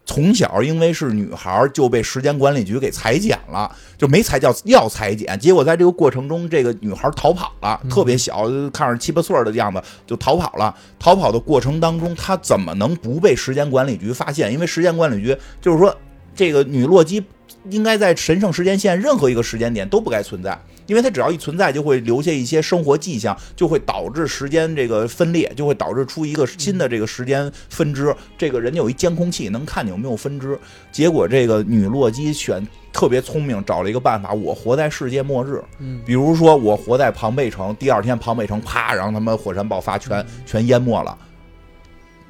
[0.07, 3.69] 从小因为是女孩就被时间管理局给裁剪了，
[3.99, 10.73] 就没裁掉要裁剪，结果在这个过程中，这个女孩逃跑了，特别小，看着七八岁的样子就逃跑了。
[10.97, 14.53] 逃跑的过程当中，她怎么能不被时间管理局发现？
[14.53, 15.93] 因为时间管理局就是说，
[16.35, 17.23] 这个女洛基
[17.71, 28.15] 应该在神圣时间线任何一个时间点都不该存在，因为它只要一存在，就会留下一些生活迹象，就会导致时间这个分裂，就会导致出一个新的这个时间分支。
[28.37, 30.59] 这个人家有一监控器，能看你有没有分支。
[30.93, 41.17] 结果这个女洛基选特别聪明，找了一个办法，我活在世界末日，嗯，比如说我活在庞贝城，第二天庞贝城啪，然后他妈火山爆发，全全淹没了。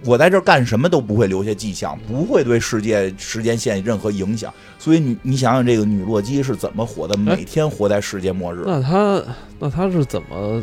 [0.05, 4.53] 我在这儿干什么都不会留下迹象，不会对世界时间线任何影响。
[4.79, 7.17] 所以你你想想，这个女洛基是怎么活的？
[7.17, 9.23] 每天活在世界末日，那她
[9.59, 10.63] 那她是怎么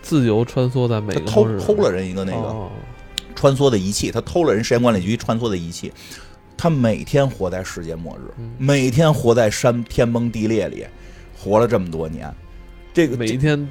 [0.00, 2.70] 自由穿梭在每她偷个末日偷了人一个那个哦
[3.34, 5.92] 穿梭的仪器，她偷了人时间管理局穿梭的仪器。
[6.56, 10.86] 她每天活在世界末日，嗯每天活在山天崩地裂里，
[11.36, 12.32] 活了这么多年。
[12.94, 13.68] 这个每一天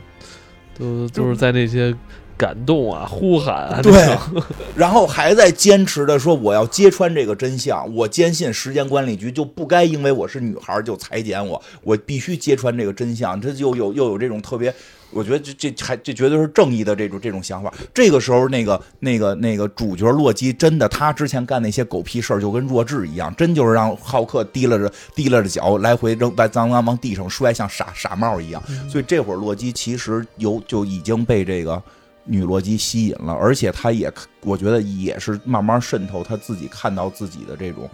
[0.78, 1.96] 都都是在那些
[2.42, 4.18] 感动啊、呼喊啊，对
[4.76, 13.40] 然后还在坚持的说我要揭穿这个真相，我坚信时间管理局就不该因为我是女孩就裁剪我，我必须揭穿这个真相。
[13.40, 14.74] 这就有又有这种特别，
[15.12, 17.72] 我觉得这这还这绝对是正义的这种这种想法。
[17.94, 28.64] 这个时候，那个那个那个主角洛基真的，他之前干那些狗屁事儿就跟弱智一样，真就是让浩克提拉着提拉着脚来回扔把脏脏往地上摔，像傻傻帽一样。
[28.90, 31.80] 所以这会儿洛基其实有就已经被这个
[32.24, 34.12] 女洛基吸引了，而且他也
[34.42, 37.90] 我觉得也是慢慢渗透他自己看到自己的这种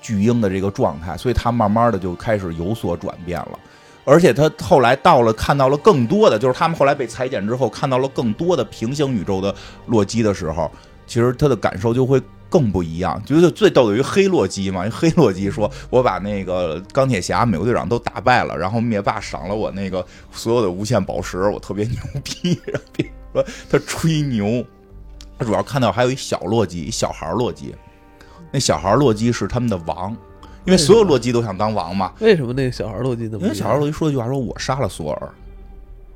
[0.00, 3.58] 巨婴的这个状态，所以他慢慢的就开始有所转变了。
[4.04, 9.52] 而且他后来到了看到了更多的，就是他们后来被裁剪之后看到了更多的平行宇宙的
[9.86, 10.70] 洛基的时候，
[11.06, 13.20] 其实他的感受就会更不一样。
[13.24, 22.60] 就是最逗的于黑洛基嘛， 黑洛基说我把那个钢铁侠、美国队长都打败了，然后灭霸赏了我那个所有的无限宝石，我特别牛逼。
[23.42, 24.64] 说他吹牛，
[25.38, 27.74] 他主要看到还有一小洛基，一小孩洛基。
[28.50, 30.16] 那小孩洛基是他们的王，
[30.64, 32.12] 因为所有洛基都想当王嘛。
[32.20, 33.44] 为什么那个小孩洛基那么？
[33.44, 35.28] 因为小孩洛基说一句话，说我杀了索尔。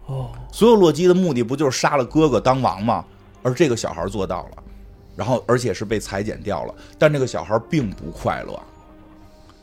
[0.07, 3.05] 哦，所有洛基的目的不就是杀了哥哥当王吗？
[3.43, 4.63] 而这个小孩做到了，
[5.17, 8.59] 然后而且是被裁剪掉了，但这个小孩并不快乐。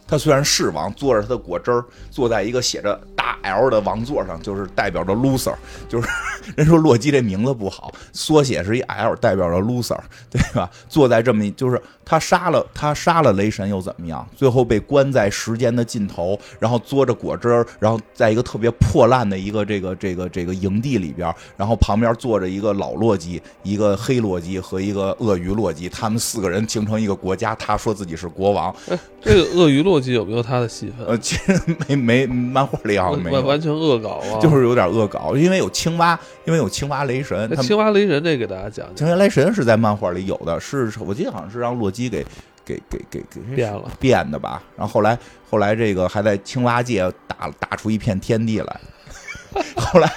[0.07, 5.53] 他虽然是王，坐着他的果汁儿，坐在一个写着大 L 的王座上，就是代表着 loser，
[5.89, 6.07] 就是
[6.55, 9.97] 人说洛基这名字不好，缩写是一 L，代表着 loser，
[10.29, 10.69] 对吧？
[10.87, 14.27] 坐在这么一，就是他杀了他杀了雷神又怎么样？
[14.35, 28.73] 最后被关在时间的尽头，然后嘬着果汁儿，然后在一个特别破烂的一个这个这个这个营地里边，然后旁边坐着一个老洛基，一个黑洛基和一个鳄鱼洛基，他们四个人形成一个国家，他说自己是国王。
[29.21, 31.05] 这个鳄鱼洛基有没有他的戏份？
[31.07, 36.17] 呃，其实没没漫画里好像没完全恶搞啊，就是有点恶搞，因为有青蛙，
[36.47, 37.47] 因为有青蛙雷神。
[37.51, 42.25] 那青蛙雷神这给大家讲讲，青蛙雷神是在漫画里有的，是我记得好像是让洛基给
[42.63, 43.91] 给给给给变了。
[43.99, 44.63] 变的吧。
[44.77, 45.19] 然后后来
[45.49, 48.79] 后来这个还在青蛙界打打出一片天地来。
[49.75, 50.11] 后来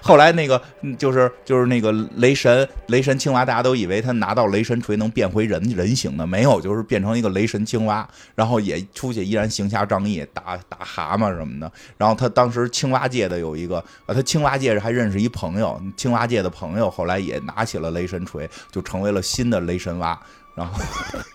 [0.00, 0.60] 后来那个
[0.98, 11.70] 就是就是那个雷神雷神青蛙，大家都以为他拿到雷神锤能变回人人形的，没有，就是变成一个雷神青蛙，然后也出去依然行侠仗义，打打蛤蟆什么的。
[11.96, 20.18] 然后他当时青蛙界的有一个啊，他青蛙界还认识一朋友，青蛙界的朋友后来也拿起了雷神锤，就成为了新的雷神蛙。
[20.56, 20.80] 然后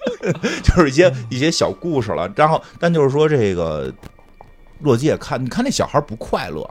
[0.64, 2.30] 就是一些一些小故事了。
[2.36, 3.92] 然后但就是说这个
[4.82, 6.70] 洛基也看，你看那小孩不快乐。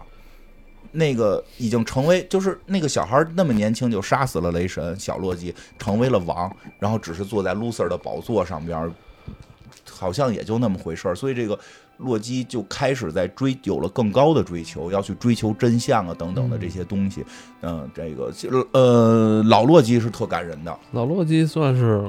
[0.95, 8.91] 那个已经成为，就是那个小孩那么年轻就杀死了雷神，小洛基成为了王，然后只是坐在 loser 的宝座上边，
[9.91, 11.15] 好像也就那么回事儿。
[11.15, 11.59] 所以这个
[11.99, 17.25] 洛基就开始在追，有了更高的追求，要去追求真相啊等等的这些东西。
[17.63, 18.33] 嗯，这个
[18.73, 22.05] 呃老洛基是特感人的，老洛基算是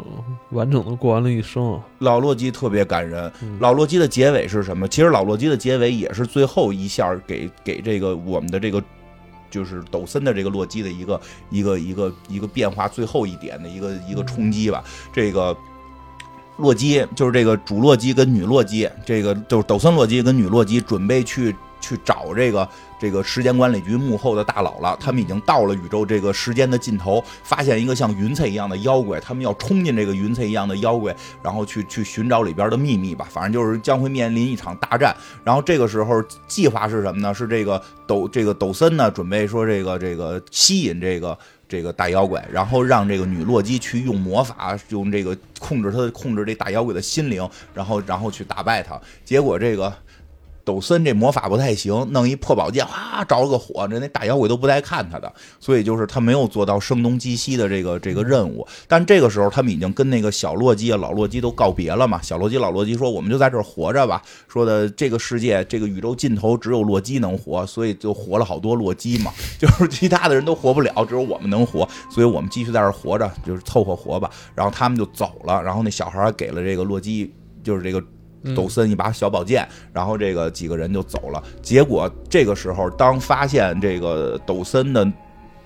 [0.51, 1.85] 完整的过完了一生啊。
[1.99, 3.31] 老洛基特别感人。
[3.41, 4.87] 嗯老洛基的结尾是什么？
[4.87, 8.83] 其实老洛基的结尾也是最后一下给给这个我们的这个
[9.49, 14.83] 就是抖森的这个洛基的一个一个一个一个变化最后一点的一个一个冲击吧。
[15.13, 15.55] 这个
[16.57, 22.67] 洛基就是这个主洛基跟女洛基，这个就是抖森洛基跟女洛基准备去去找这个
[22.99, 24.97] 这个时间管理局幕后的大佬了。
[24.99, 33.27] 他们已经到了宇宙这个时间的尽头，发现一个像云彩一样的妖怪，他们要冲进这个云彩一样的妖怪，然后去去寻找里边的秘密吧。
[33.29, 35.15] 反正就是将会面临一场大战。
[35.43, 37.33] 然后这个时候计划是什么呢？
[37.33, 41.37] 是这个抖这个抖森呢，准备说这个这个吸引这个。
[41.67, 48.99] 这个大妖怪，然后让这个女洛基去用魔法，用这个控制他控制这大妖怪的心灵，然后然后去打败他。
[49.23, 49.91] 结果这个
[50.65, 58.67] 抖森这魔法不太行，弄一破宝剑，哗着了个火，这那大妖怪都不带看他的，所以就是他没有做到声东击西的这个这个任务。
[58.87, 62.19] 但这个时候他们已经跟那个小洛基啊、老洛基都告别了嘛。
[62.21, 69.31] 小洛基、老洛基说：“我们就在这儿活着吧。”说的这个世界、这个宇宙尽头只有洛基能活，所以就活了好多洛基嘛。
[69.59, 74.31] 就是其他的人都活不了，只有我们能活，所以我们继续在这儿活着，就是凑合活吧。
[74.55, 77.31] 然后他们就走了，然后那小孩还给了这个洛基，
[77.63, 78.03] 就是这个。
[78.53, 81.41] 抖森一把小宝剑，然后这个几个人就走了。
[81.61, 85.09] 结果这个时候，当发现这个抖森的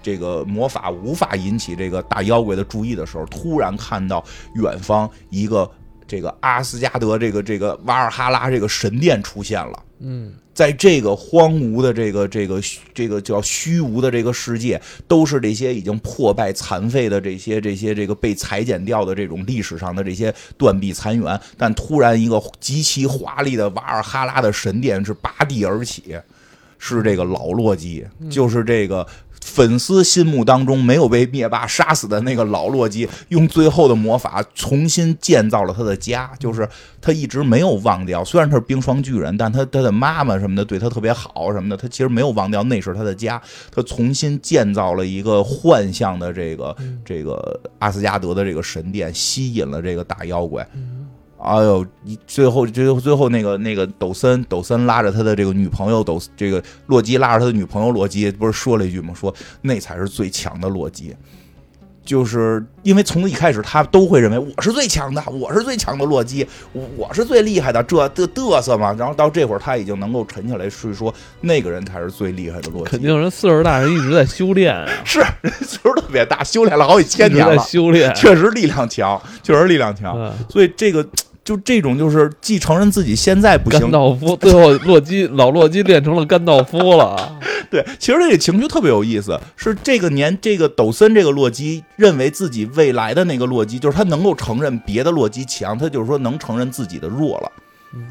[0.01, 4.23] 这个魔法无法引起这个大妖怪的注意的时候，突然看到
[4.55, 5.69] 远方一个
[6.07, 9.84] 这个阿斯加德这个这个瓦尔哈拉这个神殿出现了。
[10.00, 12.62] 嗯，在这个荒芜的这个这个
[12.93, 21.39] 这个叫虚无的这个世界，都是这些已经破败残废的这些这些这个被裁剪掉的这种历史上的这些断壁残垣。
[21.58, 26.16] 但突然一个极其华丽的瓦尔哈拉的神殿是拔地而起，
[26.78, 29.06] 是这个老洛基，就是这个。
[29.50, 36.68] 粉丝心目当中没有被灭霸杀死的那个老洛基，用最后的魔法重新建造了他的家，就是
[37.02, 38.24] 他一直没有忘掉。
[38.24, 43.41] 虽然他是冰霜巨人，但他他的妈妈什么的对他特别好什么的，他其实没有忘掉那是他的家。
[43.72, 50.68] 他重新建造了一个幻象的这个这个阿斯加德的这个神殿，吸引了这个大妖怪。
[51.40, 51.86] 哎呦！
[52.04, 59.14] 你最后最后最后那个那个抖森抖森拉着他的这个女朋友抖这个洛基拉着他的女朋友洛基，不是说了一句吗？
[59.14, 61.16] 说那才是最强的洛基，
[62.10, 66.43] 就是因为从一开始他都会认为我是最强的，我是最强的洛基，
[66.74, 68.91] 我我是最厉害的，这嘚嘚瑟嘛。
[68.97, 72.89] 然后到这会儿他已经能够沉下来，是说那个人才是最厉害的洛基。
[72.89, 78.12] 肯定人岁数大人一直在修炼啊，是 人岁数特别大，修炼了好几千年了，修炼。
[78.18, 80.16] 确实力量强，确实力量强。
[80.18, 81.07] 嗯所以这个
[81.50, 87.39] 就这种就是既承认自己现在不行甘，道夫最后洛基老洛基练成了甘道夫了，
[87.72, 97.52] 对，其实这个情绪特别有意思，是这个年这个抖森这个洛基认为自己未来的那个洛基，就是他能够承认别的洛基强，他就是说能承认自己的弱了。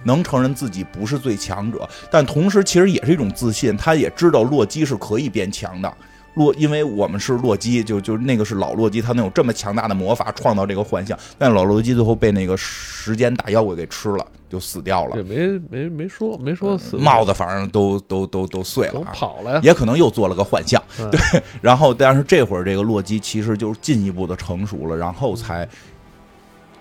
[0.03, 3.77] 能承认自己不是最强者，但同时其实也是一种自信。
[3.77, 5.95] 他也知道洛基是可以变强的，
[6.39, 11.19] 洛因为我们是洛基，就就那个是老洛基，他能有这么强大的魔法创造这个幻象。
[11.37, 15.25] 但老洛基最后被那个时间大妖怪给吃了，就死掉了这。
[15.25, 20.81] 没没没说没说死帽子反正都都都都碎了啊，跑了呀，也可能又做了个幻象。
[21.01, 21.21] 嗯对，
[21.61, 25.69] 然后但是这会儿这个洛基其实就是进一步的成熟了，然后才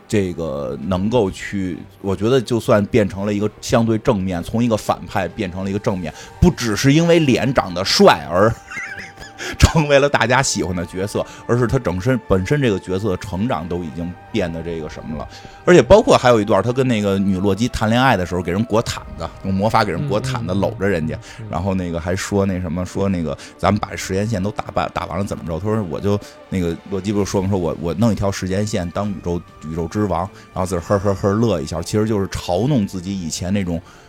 [0.07, 8.53] 这个能够去，我觉得就算变成了一个相对正面，从一个反派变成了一个正面，不只是因为脸长得帅而
[9.57, 15.27] 成为了大家喜欢的角色，而是他整身本身这个角色的成长都已经变得这个什么了。
[15.65, 21.17] 而且包括还有一段，他跟那个女洛基谈恋爱的时候，给人裹毯子，用魔法给人裹毯子，嗯搂着人家，
[21.49, 25.59] 然后那个还说那什么，说那个咱们把时间线都打败打完了怎么着？
[25.59, 27.49] 他说我就那个洛基不是说吗？
[27.49, 30.19] 说我我弄一条时间线当宇宙宇宙之王，
[30.53, 34.06] 然后自个儿呵呵呵乐一下，其实就是嘲弄自己以前那种嗯，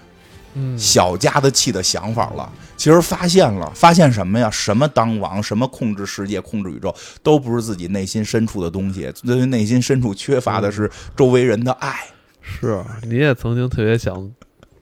[0.76, 2.50] 小家子气的想法了。
[2.76, 4.48] 其实发现了，发现什么呀？
[4.50, 9.12] 什么当王，什么控制世界、控制宇宙，都不是自己内心深处的东西。
[9.26, 11.98] 对于内心深处缺乏的是周围人的爱。
[12.40, 14.30] 是你也曾经特别想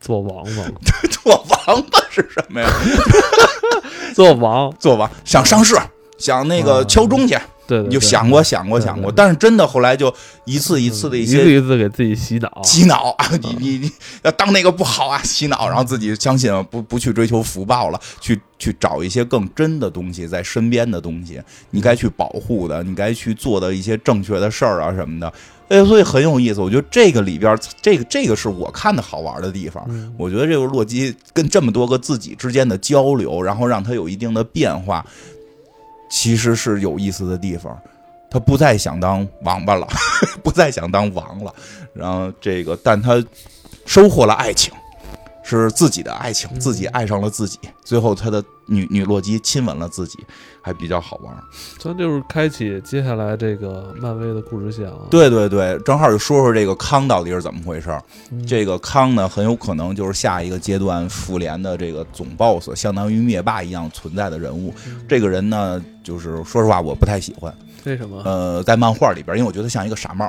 [0.01, 0.65] 做王吗？
[1.11, 2.71] 做王八是什么呀？
[4.15, 5.75] 做王， 做王想上市，
[6.19, 7.37] 想那个啊敲钟去，
[7.67, 10.13] 对对，你就想过想过想过，但是真的后来就
[10.45, 13.93] 一次一次的一些一次一次给自己洗脑，洗脑啊，你你你
[14.23, 21.41] 要当那个不好啊，洗脑，然后自己相信不不去追求福报了，去去找一些更真的东西在身边的东西，
[21.71, 25.33] 你该去保护的，你该去做的一些正确的事儿啊什么的。
[25.69, 29.85] 哎，所以很有意思，我觉得这个里边儿，这个这个是我看的好玩的地方。
[29.89, 35.05] 嗯我觉得这个洛基跟这么多个自己之间的交流，然后让他有一定的变化，
[36.09, 37.79] 其实是有意思的地方。
[38.29, 39.87] 他不再想当王八了，
[40.43, 41.55] 不再想当王了，
[41.95, 43.25] 然后这个，但他
[43.87, 44.75] 收获了爱情，
[45.47, 47.59] 是自己的爱情，自己爱上了自己。
[47.85, 50.19] 最后，他的女女洛基亲吻了自己，
[50.61, 51.35] 还比较好玩。
[51.79, 54.99] 咱就是开启接下来这个漫威的故事线啊。
[55.09, 57.97] 对对对，正好就说说这个康到底是怎么回事
[58.47, 64.75] 这个康呢，很有可能就是下一个阶段复联的这个总 boss，相当于灭霸一样存在的人物。
[64.87, 67.55] 嗯这个人呢，就是说实话，我不太喜欢。
[67.85, 68.21] 为什么？
[68.25, 70.29] 呃，在漫画里边，因为我觉得像一个傻帽，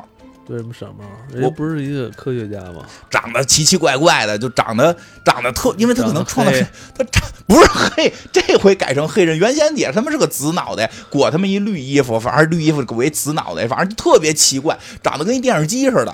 [0.49, 1.03] 为什么傻帽？
[1.31, 2.85] 人家不是一个科学家吗？
[3.09, 4.95] 长得奇奇怪怪的，就长得
[5.25, 6.67] 长得特，因为他可能创的
[6.97, 16.13] 他长不是黑， 这回改成黑人，原先也他妈是个紫脑袋，裹他妈一绿衣服，反正绿衣服裹一紫脑袋，反正特别奇怪，长得跟一电视机似的。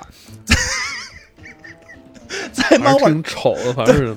[2.54, 4.16] 在漫画挺丑的，反正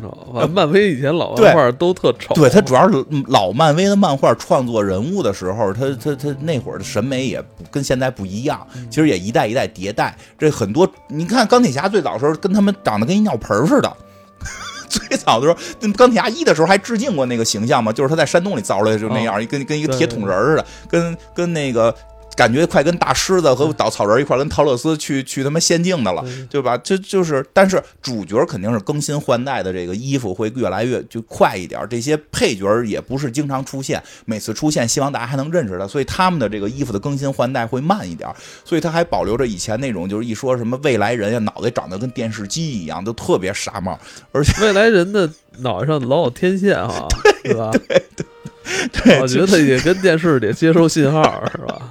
[0.52, 2.34] 漫威以前老对漫画都特丑。
[2.36, 10.16] 对他主要是老漫威的漫画创作人物的时候，他他他那会儿的审美也不跟现在不一样，其实也一代一代迭代。
[10.38, 13.92] 这很多你看钢铁侠最早的时候跟他们长得跟一尿盆似的。
[14.88, 21.94] 最早的时候，跟钢铁侠一的时候还致敬过那个形象嘛，就是他在山洞里造出来的就那样，跟跟一个铁桶人似的，跟跟那个
[22.38, 26.22] 感觉快跟大狮子和稻草人一块儿跟陶乐斯去去他妈仙境的了。
[26.22, 26.78] 对对吧？
[26.78, 31.86] 这就是，但是主角肯定是更新换代的，这个衣服会越来越就快一点。
[31.90, 38.30] 这些配角也不是经常出现，每次出现希望大家还能认识他，所以他们的这个衣服的更新换代会慢一点。
[38.64, 44.00] 所以他还保留着以前那种，就是一说什么未来人呀，脑袋长得跟电视机一样，都特别傻帽。
[44.32, 45.28] 而且 未来人的
[45.60, 47.08] 脑袋上老有天线 哈，
[47.44, 47.72] 对吧？
[48.92, 51.90] 对，我觉得也跟电视得接收信号，是吧？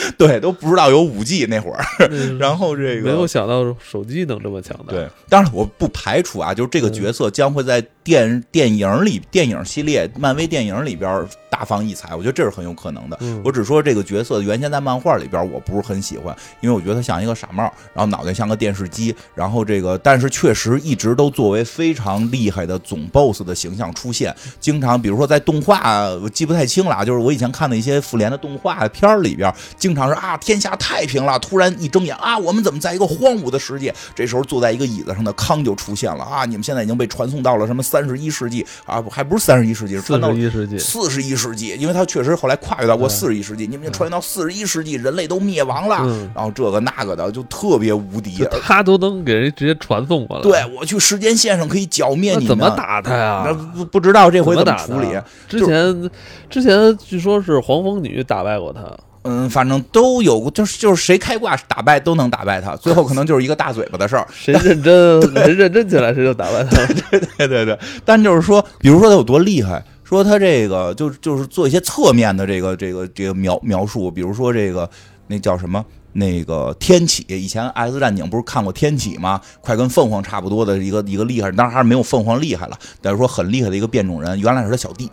[0.18, 1.84] 对都不知道有五 G 那会儿。
[2.10, 4.92] 嗯然后这个没有想到手机能这么强大。
[4.92, 13.18] 对，当然我不排除啊，就是这个角色将会在电电影里、电影系列、漫威电影里边大放异彩，我觉得这是很有可能的。
[13.20, 33.94] 嗯，我只说这个角色原先在漫画里边我不是很喜欢，因为我觉得他像一个傻帽，然后脑袋像个电视机，然后这个但是确实一直都作为非常厉害的总 BOSS 的形象出现，经常比如说在动画我记不太清了啊，就是我以前看的一些复联的动画片里边，经常是啊天下太平了，突然一睁眼啊我们怎么在一个荒芜的世界？
[34.14, 48.46] 这时候坐在一个椅子上的康就出现了啊，你们现在已经被传送到了什么三十一世纪啊，不还不是三十一世纪，是四传到十一世纪，四十一世纪，因为他确实后来跨越到过嗯四十一世纪，你们已经穿越到四十一世纪，人类都灭亡了，嗯然后这个那个的就特别无敌。
[48.62, 50.42] 他都能给人直接传送过来。
[50.42, 52.70] 对，我去时间线上可以剿灭你怎么？
[52.70, 53.52] 打他呀那？
[53.54, 55.18] 不不知道这回怎么打怎么处理？
[55.48, 56.10] 之前
[56.48, 58.80] 之前据说是黄蜂女打败过他，
[59.24, 64.26] 嗯，反正都有，就是就是谁开挂打败都能打败他，最后可能就是一个大嘴巴的事儿。
[64.32, 66.76] 谁认真， 谁认真起来，谁就打败他。
[67.10, 69.82] 对对对对，但就是说，比如说他有多厉害，
[70.12, 74.86] 说他这个就就是做一些侧面的这个这个这个描描述，比如说这个
[75.28, 75.82] 那叫什么
[76.12, 79.40] 那个天启，以前 X 战警不是看过天启吗？
[79.62, 85.10] 快跟凤凰差不多的一个一个厉害，当然还是没有凤凰厉害了，但是说很厉害的一个变种人，原来是他小弟。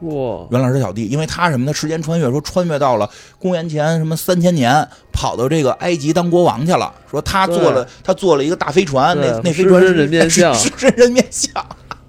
[0.00, 3.06] 哇，原来是小弟，因为他什么的时间穿越，说穿越到了
[3.38, 6.90] 公元前什么三千年，跑到这个埃及当国王去了。
[7.10, 11.62] 说他做了，他做了一个大飞船，那那飞船是人面像，是人面像。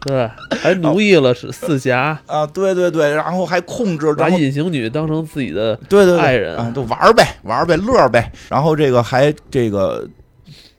[0.06, 0.30] 对，
[0.60, 8.32] 还奴役了是四侠啊，对对对，然后还控制把隐形女当成自己的对对爱人啊，都玩呗玩呗乐呗。
[8.49, 10.08] 然后这个还这个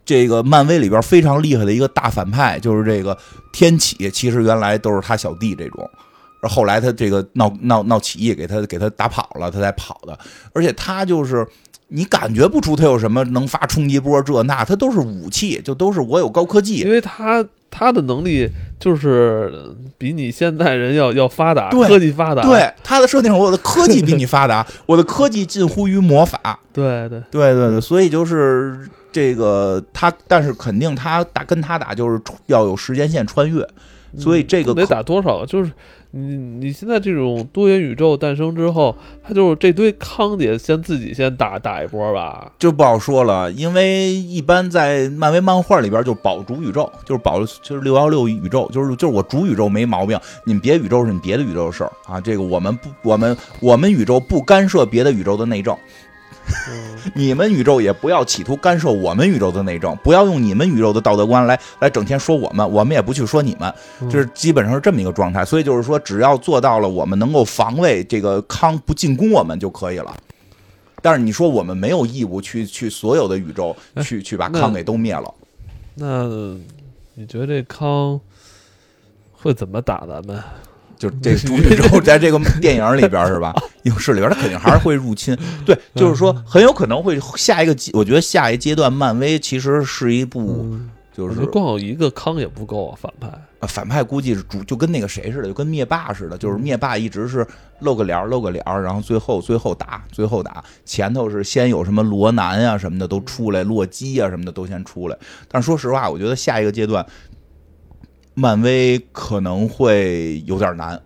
[0.04, 3.18] 这个漫威里边非常厉害的一个大反派，就是这个
[3.52, 5.90] 天启，其实原来都是他小弟这种。
[6.42, 10.16] 后来他这个闹闹闹起义，给他给他打跑了，他才跑的。
[10.52, 11.44] 而且他就是
[11.88, 16.78] 你感觉不出他有什么能发冲击波这那，他都是武器，就都是我有高科技。
[16.80, 19.52] 因为他他的能力就是
[19.96, 22.42] 比你现在人要要发达，科技发达。
[22.42, 26.58] 对他的设定，我的科技比你发达， 我的科技近乎于魔法。
[26.72, 33.66] 对对对对对，所以就是这个他，但是肯定他打跟他打就是要有时间线穿越，
[34.16, 35.72] 所以这个得打多少就是。
[36.12, 43.52] 你你现在这种多元宇宙诞生之后，他就是这堆康姐先自己先打打一波吧，就不好说了。
[43.52, 52.18] 因为一般在漫威漫画里边就保主宇宙，就是保就是六幺六宇宙，就是就是我主宇宙没毛病，你们别宇宙是你别的宇宙的事儿啊。
[52.18, 55.76] 这个我们不我们我们宇宙不干涉别的宇宙的内政。
[57.14, 63.72] 你们宇宙也不要企图干涉我们宇宙的内政，不要用你们宇宙的道德观来来整天说我们，我们也不去说你们，
[64.10, 65.44] 就是基本上是这么一个状态。
[65.44, 70.14] 所以就是说，只要做到了我们能够防卫这个康不进攻我们就可以了。
[71.02, 75.32] 但是你说我们没有义务去去所有的宇宙去去把康给都灭了。
[75.94, 76.26] 那
[77.14, 78.20] 你觉得这康
[79.32, 80.42] 会怎么打咱们？
[80.98, 83.54] 就这主宇宙在这个电影里边是吧？
[83.84, 85.36] 影视里边，他肯定还是会入侵。
[85.64, 90.76] 对，就是说很有可能会下一个，我觉得下一阶段漫威其实是一部，
[91.12, 93.28] 就是光有一个康也不够啊，反派
[93.60, 97.46] 啊，反派估计是主，就跟那个谁似的，就跟灭霸似的，就是灭霸一直是
[97.80, 105.16] 露个脸露个脸然后最后最后打，最后打前头是先有什么罗南啊什么的都出来，洛基啊什么的都先出来。
[105.48, 107.04] 但是说实话，我觉得下一个阶段。
[108.38, 111.00] 漫威可能会有点难，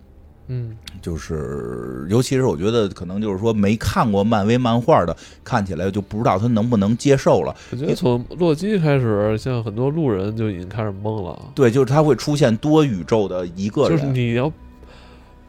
[0.47, 7.55] 嗯，就是尤其是我觉得可能就是说没看过漫威漫画的，看起来就不知道他能不能接受了。
[7.71, 11.41] 我觉得从洛基开始，像很多路人就已经开始懵了。
[11.55, 14.51] 对，就是他会出现多宇宙的一个人，就是你要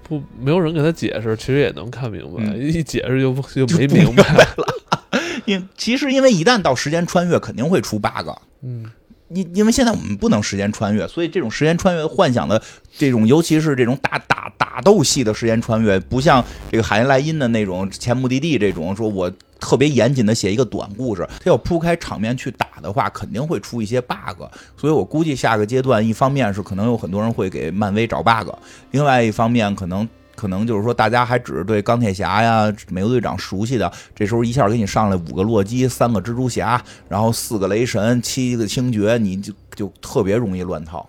[0.05, 2.45] 不没有人给他解释，其实也能看明白。
[2.55, 3.35] 一解释就
[3.67, 4.23] 就没明白
[4.57, 4.67] 了。
[5.47, 8.29] 因其实因为一旦到时间穿越，肯定会出 bug。
[8.63, 8.89] 嗯。
[9.35, 12.61] 因因为现在我们不能时间穿越，所以这种时间穿越幻想的
[12.97, 24.43] 这种，尤其是这种打打打斗戏的时间穿越，不像这个海因莱因的那种前目的地这种，说我特别严谨的写一个短故事，他要铺开场面去打的话，肯定会出一些 bug。
[24.77, 28.51] 所以我估计下个阶段，一方面是可能有很多人会给漫威找 bug，
[28.91, 30.09] 另外一方面可能。
[30.35, 41.09] 可能就是说，大家还只是对钢铁侠呀、美国队长熟悉的，这时候一下给你上来五个洛基、三个蜘蛛侠，然后四个雷神、七个星爵，你就就特别容易乱套，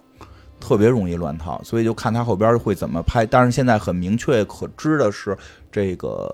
[0.59, 1.61] 特别容易乱套。
[1.63, 3.25] 所以就看他后边会怎么拍。
[3.25, 5.37] 但是现在很明确可知的是，
[5.71, 6.29] 这个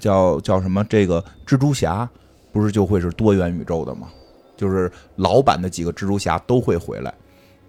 [0.00, 0.84] 叫叫什么？
[0.84, 2.08] 这个蜘蛛侠
[2.52, 4.08] 不是就会是多元宇宙的吗？
[4.56, 7.14] 就是老版的几个蜘蛛侠都会回来。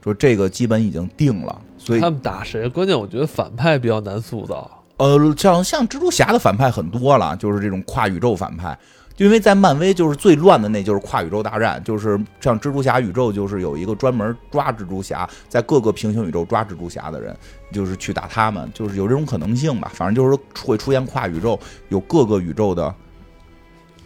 [0.03, 2.67] 说这个基本已经定了，所以他们打谁？
[2.69, 4.69] 关键我觉得反派比较难塑造。
[4.97, 8.77] 呃，像像蜘蛛侠的反派很多了，就是这种跨宇宙反派。
[9.17, 17.35] 因为在漫威就是最乱的，那就是跨宇宙大战，就是像蜘蛛侠宇宙，就是有一个专门抓蜘蛛侠，在各个平行宇宙抓蜘蛛侠的人，
[17.73, 19.91] 就是去打他们，就是有这种可能性吧。
[19.93, 22.95] 反正就是会出现跨宇宙，有各个宇宙的。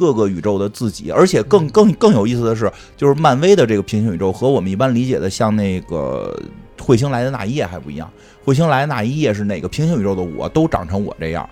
[0.04, 6.38] 各个宇宙的自己，而且更更更有意思的是，就是漫威的这个平行宇宙和我们一般理解的像那个
[6.78, 8.12] 彗星来的那一夜还不一样。
[8.44, 11.50] 彗星来的那一夜是哪个平行宇宙的我都长成我这样，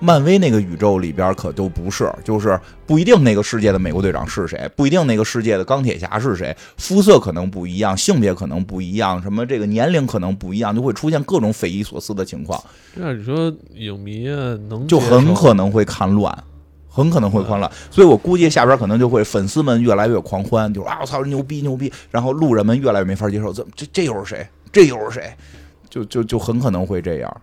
[0.00, 12.60] 漫威那个宇宙里边可都不是，就是不一定那个世界的美国队长是谁，不一定那个世界的钢铁侠是谁，肤色可能不一样，性别可能不一样，什么这个年龄可能不一样，就会出现各种匪夷所思的情况。
[12.94, 14.26] 那你说影迷
[14.68, 16.44] 能就很可能会看乱。
[16.98, 24.46] 很可能会欢乐，所以我估计下边可能就会粉丝们越来越狂欢，就是啊我操牛逼牛逼，然后路人们越来越没法接受，怎么这这又是谁？
[24.72, 25.32] 这又是谁？
[25.88, 27.36] 就就就很可能会这样。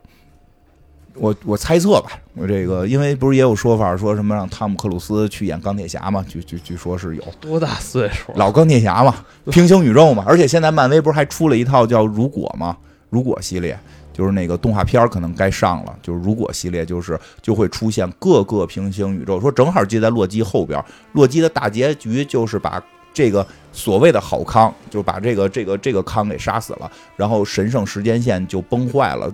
[1.16, 6.24] 我我猜测吧，我这个因为不是也有说法说什么让汤姆克鲁斯去演钢铁侠嘛？
[6.28, 8.34] 据据据说是有多大岁数？
[8.36, 9.16] 老钢铁侠嘛，
[9.50, 10.26] 平行宇宙嘛。
[10.28, 12.76] 而且现在漫威不是还出了一套叫《如果》嘛，
[13.10, 13.80] 《如果》系列，
[14.16, 15.94] 就是那个动画片可能该上了。
[16.02, 20.82] 就是《如果》系列，就是就会出现各个平行宇宙，说正好接在洛基后边。
[21.12, 22.82] 洛基的大结局就是把
[23.14, 29.30] 这个所谓的好康，就把这个这个这个康给杀死了，然后神圣时间线就崩坏了。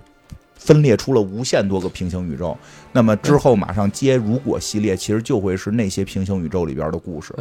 [0.55, 2.55] 分裂出了无限多个平行宇宙，
[2.91, 7.33] 那么之后马上接如果系列，其实就会是那些平行宇宙里边的故事。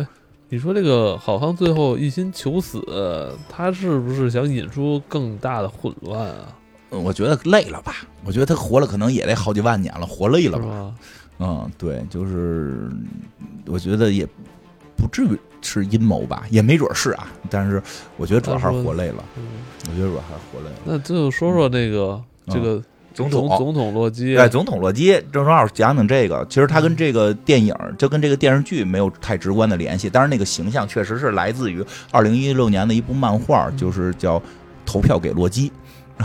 [0.49, 2.83] 你说这个好康最后一心求死，
[3.47, 6.57] 他是不是想引出更大的混乱啊？
[6.91, 7.97] 我觉得累了吧？
[8.25, 10.93] 我觉得他活了可能也得好几万年了，活累了吧？
[11.39, 12.91] 嗯，对，就是
[13.67, 14.27] 我觉得也
[14.97, 17.29] 不至于是阴谋吧，也没准是啊。
[17.49, 17.83] 但是
[18.17, 19.25] 我觉得主要还是活累了。
[19.89, 20.77] 我觉得主要还是活累了。
[20.85, 22.83] 那就说说那个这个。
[23.13, 26.47] 总统总统洛基，对，总统洛基，正正好讲讲这个。
[26.49, 34.39] 其实他跟这个电影，就跟这个电视剧没有太直观的联系，但是那个形象确实是来自于二零一六年的一部漫画，就是叫
[34.87, 35.73] 《投票给洛基》。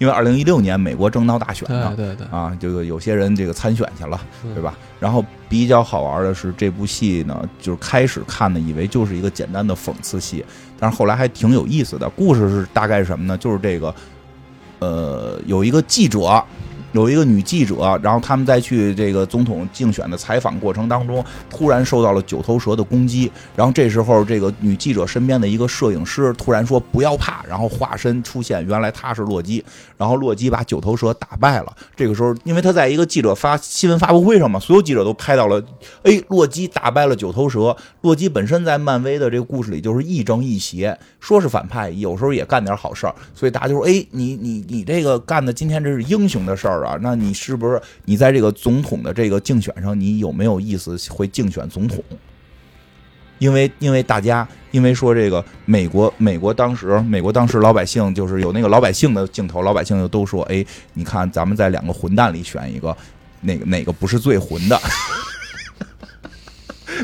[0.00, 4.18] 因为二零一六年美国正闹大选呢，对对啊，这个有些人这个参选去了，
[4.54, 4.74] 对吧？
[4.98, 10.42] 然后比较好玩的是，这部戏呢，就是开始看呢，以为就是一个简单的讽刺戏，
[10.78, 12.08] 但是后来还挺有意思的。
[12.08, 13.36] 故事是大概什么呢？
[13.36, 13.94] 就是这个。
[14.78, 16.42] 呃，有一个记者。
[16.92, 23.30] 有一个女记者，然后他们在去这个总统竞选的采访过程当中，突然受到了九头蛇的攻击。
[23.54, 29.64] 然后这时候，这个女记者身边的一个摄影师突然说：“不要怕。”然后化身出现，原来他是洛基。
[29.96, 31.76] 然后洛基把九头蛇打败了。
[31.94, 35.62] 这个时候，因为他在一个记者发新闻发布会上嘛，所有记者都拍到了，
[36.02, 37.76] 哎，洛基打败了九头蛇。
[38.00, 43.14] 洛基本身在漫威的这个故事里就是亦正亦邪，说是反派，有时候也干点好事儿。
[43.34, 52.02] 所以大家就说：“哎，你你你这个干的今天这是英雄的事儿。”啊，那你是不是你在这个总统的这个竞选上，你有没有意思会竞选总统？
[53.38, 60.62] 因为因为大家因为说这个美国美国当时美国当时老百姓就是有那个老百姓的镜头，老百姓就都说，哎，
[60.92, 62.94] 你看咱们在两个混蛋里选一个，
[63.40, 64.78] 哪个哪个不是最混的？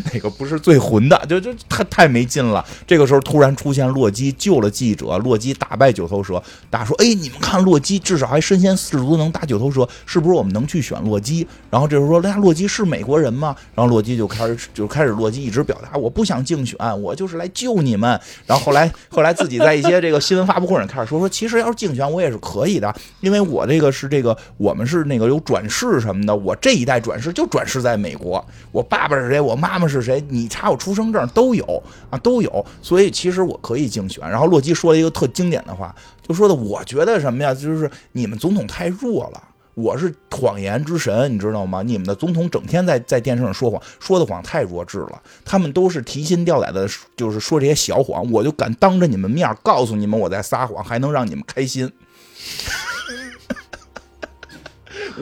[0.12, 2.64] 那个不是最混的，就就太太没劲了。
[2.86, 6.42] 这个时候突然出现洛基救了记者，洛基打败九头蛇。
[6.70, 30.24] 大家说：“哎，你们看洛基至少还身先士卒，能打九头蛇，是不是我们能去选洛基？”然后这时候说：“那洛基是美国人吗？”然后洛基就开始就开始洛基一直表达：“我不想竞选，我就是来救你们。”然后后来后来自己在一些这个新闻发布会上开始说：“说其实要是竞选我也是可以的，因为我这个是这个我们是那个有转世什么的，我这一代转世就转世在美国，我爸爸是谁，我妈妈。”是谁？
[30.28, 32.66] 你查我出生证都有啊，都有。
[32.80, 34.28] 所以其实我可以竞选。
[34.28, 35.94] 然后洛基说了一个特经典的话，
[36.26, 37.52] 就说的我觉得什么呀？
[37.54, 39.42] 就是你们总统太弱了，
[39.74, 41.82] 我是谎言之神，你知道吗？
[41.82, 45.22] 你们的总统整天在在电视上说谎，说的谎太弱智了。
[45.44, 51.90] 他们都是提心吊胆的，就是说这些小谎，我就敢当着你们面告诉你们我在撒谎，还能让你们开心。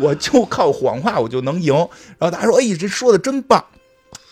[0.01, 1.73] 我就靠谎话我就能赢。
[2.19, 3.65] 然后大家说，哎，这说的真棒。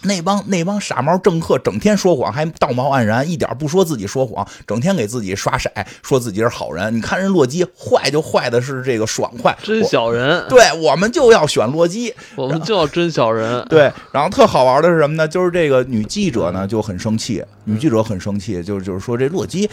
[0.03, 5.71] 那帮那帮傻猫政客整天说谎，还道貌岸然，一点不说自己说谎，整天给自己刷色，
[6.03, 6.95] 说自己是好人。
[6.95, 10.45] 你看人洛基坏就坏的是这个爽快，真小人。
[10.49, 13.65] 对我们就要选洛基， 我们就要真小人。
[13.69, 15.27] 对，然后特好玩的是什么呢？
[15.29, 19.71] 就是这个女记者呢就很生气，女记者很生气，就是就是说这洛基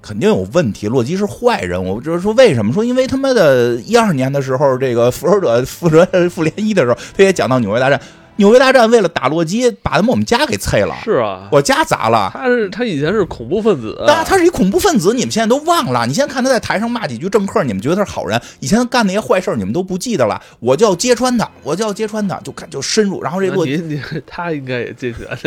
[0.00, 1.84] 肯定有问题，洛基是坏人。
[1.84, 2.72] 我就是说为什么？
[2.72, 5.98] 说因为他妈的一二年的时候，这个复仇者复仇
[6.30, 8.00] 复联一的时候，他也讲到纽约大战。
[8.36, 10.94] 纽约大战为了打洛基，把他们我们家给碎了。
[11.02, 12.30] 是啊，我家砸了。
[12.32, 16.06] 他是他以前是恐怖分子，那他是一恐怖分子，你们现在都忘了。
[16.06, 18.40] 你现在看他在台上骂几句政客，你们觉得他是好人。
[18.60, 20.40] 以前他干那些坏事你们都不记得了。
[20.60, 23.22] 我就要揭穿他，我就要揭穿他，就看就深入。
[23.22, 25.38] 然后这洛基，他应该也进去了。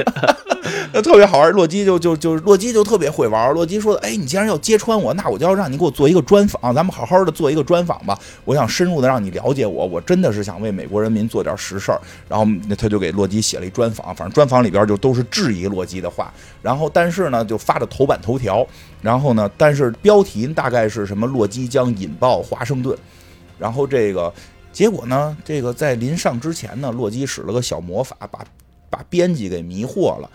[0.92, 1.50] 那特别好玩。
[1.52, 3.54] 洛基就就就洛基就特别会玩。
[3.54, 8.18] 洛基说：“哎，你既然要揭穿我，那我就要让你给我做一个专访，咱们好好的做一个专访吧。
[8.46, 12.00] 我想深入的让你了解我，我真的是想为美国人民做点实事儿。”
[12.30, 13.60] 然后那他就给洛基写。
[13.60, 18.66] 了一专访，反正专访里边就都是质疑洛基的话，然后但是呢就发的头版头条，
[19.02, 22.98] 然后呢但是标题大概是什么洛基将引爆华盛顿，
[23.58, 24.34] 然后这个
[24.72, 28.46] 结果呢这个在临上之前呢洛基使了个小魔法，把
[28.90, 30.30] 把编辑给迷惑了。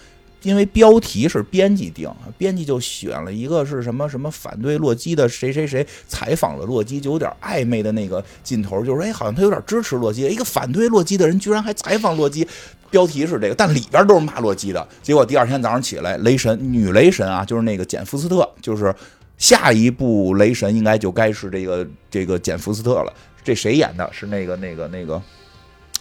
[0.44, 2.08] 因为标题是编辑定，
[2.38, 12.46] 编辑就选了一个是什么什么反对洛基的谁谁谁采访了洛基，就有点暧昧的那个劲头，就是哎，好像他有点支持洛基，一个反对洛基的人居然还采访洛基，
[12.90, 14.86] 标题是这个，但里边都是骂洛基的。
[15.02, 18.94] 结果第二天早上起来，雷神女雷神啊，就是那个简福斯特，就是。
[19.36, 23.12] 下一部雷神应该就该是这个这个简福斯特了。
[23.42, 24.08] 这谁演的？
[24.12, 25.20] 是那个那个那个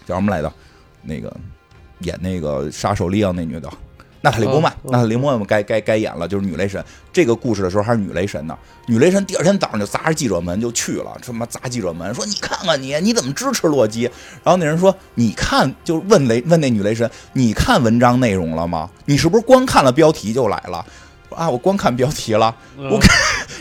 [0.05, 0.53] 叫什么来着？
[1.01, 1.35] 那个
[2.01, 3.67] 演那个杀手利昂那女的。
[4.23, 6.81] 娜塔莉波曼，娜塔莉波曼该该该演了，就是女雷神。
[7.11, 8.57] 这个故事的时候还是女雷神呢。
[8.85, 14.03] 女雷神第二天早上就砸着记者门就去了，什么砸记者门，说你看看你，你怎么支持洛基？
[14.41, 18.89] 然后那人说，你看，就问雷问那女雷神，你看文章内容了吗？
[19.03, 20.85] 你是不是光看了标题就来了？
[21.34, 23.10] 啊，我光看标题了，我看。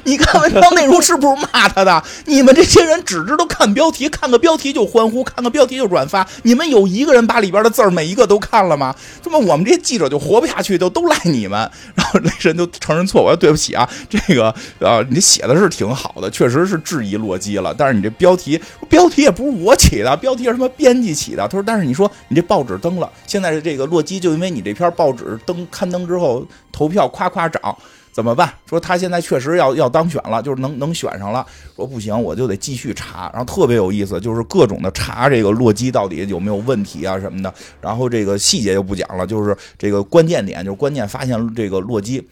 [0.04, 2.02] 你看文章内容是不是骂他的？
[2.26, 6.26] 你们这些人只知道看标题，看个标题就欢呼，看个标题就转发。
[6.42, 8.92] 你们有一个人把里边的字儿每一个都看了吗？
[9.22, 11.70] 这么我们这些记者就活不下去，都都赖你们。
[11.94, 17.72] 然后雷神就承认错误，对不起啊，这个啊，你写的是挺好的，确实是质疑洛基了。
[17.72, 21.46] 但是你这标题，标题也不是我起的，标题是什么编辑起的。
[21.46, 27.76] 他说，但是你说你这报纸登了，现在是这个洛基，就因为你这篇报纸登刊登之后，投票夸夸涨。
[28.10, 28.52] 怎么办？
[28.66, 31.46] 说他现在确实要要当选了，就是能能选上了。
[31.74, 33.30] 说不行，我就得继续查。
[33.32, 37.54] 然后特别有意思，就是各种的查这个洛基到底有没有问题啊什么的。
[37.80, 42.22] 然后这个细节就不讲了，就是这个关键点，就是关键发现这个洛基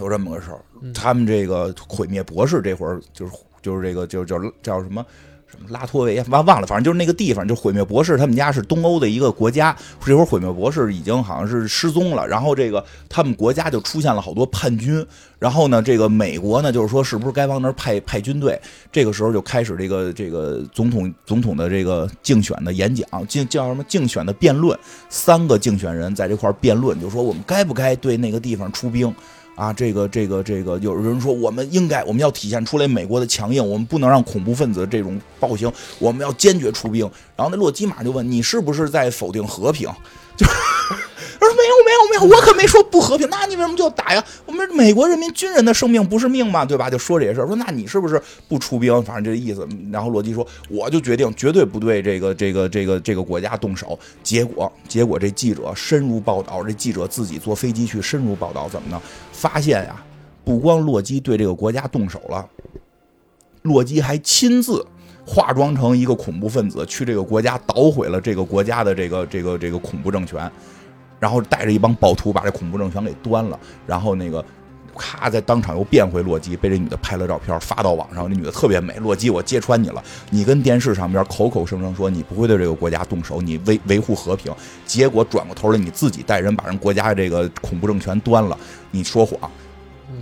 [0.00, 0.58] 有这么个事儿。
[0.92, 3.32] 他们这个毁灭博士这会儿就是
[3.62, 5.06] 就是这个就叫叫什么？
[5.48, 9.74] 什么拉脱维亚忘忘了，反正就是那个地方，就毁灭博士他们家是东欧的一个国家。
[10.04, 15.06] 这会儿毁灭博士已经好像是失踪了，然后这个他们国家就出现了好多叛军。
[15.38, 18.58] 然后呢，这个美国呢就是说是不是该往那儿派派军队？
[18.90, 24.76] 这个时候就开始这个这个总统总统的这个竞选的演讲，竞叫什么竞选的辩论。
[25.08, 29.14] 三个竞选人在这块儿辩论，就说我们该不该对那个地方出兵。
[29.56, 37.10] 啊，这个这个这个，有人说我们应该，我们要体现出来美国的强硬，我们不能让恐怖分子这种暴行，我们要坚决出兵。
[37.34, 39.88] 然后那洛基马就问你是不是在否定和平？
[40.36, 40.46] 就。
[41.38, 43.28] 他说没有没有没有，我可没说不和平。
[43.28, 44.24] 那你为什么就打呀？
[44.46, 46.64] 我们美国人民军人的生命不是命吗？
[46.64, 46.88] 对吧？
[46.88, 47.46] 就说这些事儿。
[47.46, 49.02] 说那你是不是不出兵？
[49.02, 49.66] 反正这意思。
[49.92, 53.98] 然后洛基说，我就决定绝对不对这个这个这个这个国家动手。
[54.22, 59.00] 结果结果这记者深入报道，这记者自己坐飞机去深入报道，怎么呢？
[59.46, 60.02] 发现呀，
[60.44, 62.48] 不光洛基对这个国家动手了，
[63.62, 64.84] 洛基还亲自
[65.24, 70.50] 化妆成一个恐怖分子，去这个国家捣毁了这个国家的这个这个这个恐怖政权。
[71.18, 74.44] 然后带着一帮暴徒把这恐怖政权给端了，然后那个
[74.96, 78.28] 咔在当场又变回洛基，被这女的拍了照片发到网上。
[78.28, 84.52] 这女的特别美，洛基我揭穿你了，你跟电视上边口口声声说你不会对这个国家动手，你维维护和平，
[84.84, 88.58] 结果转过头来你自己带人把人国家这个恐怖政权端了，
[88.90, 89.50] 你说谎。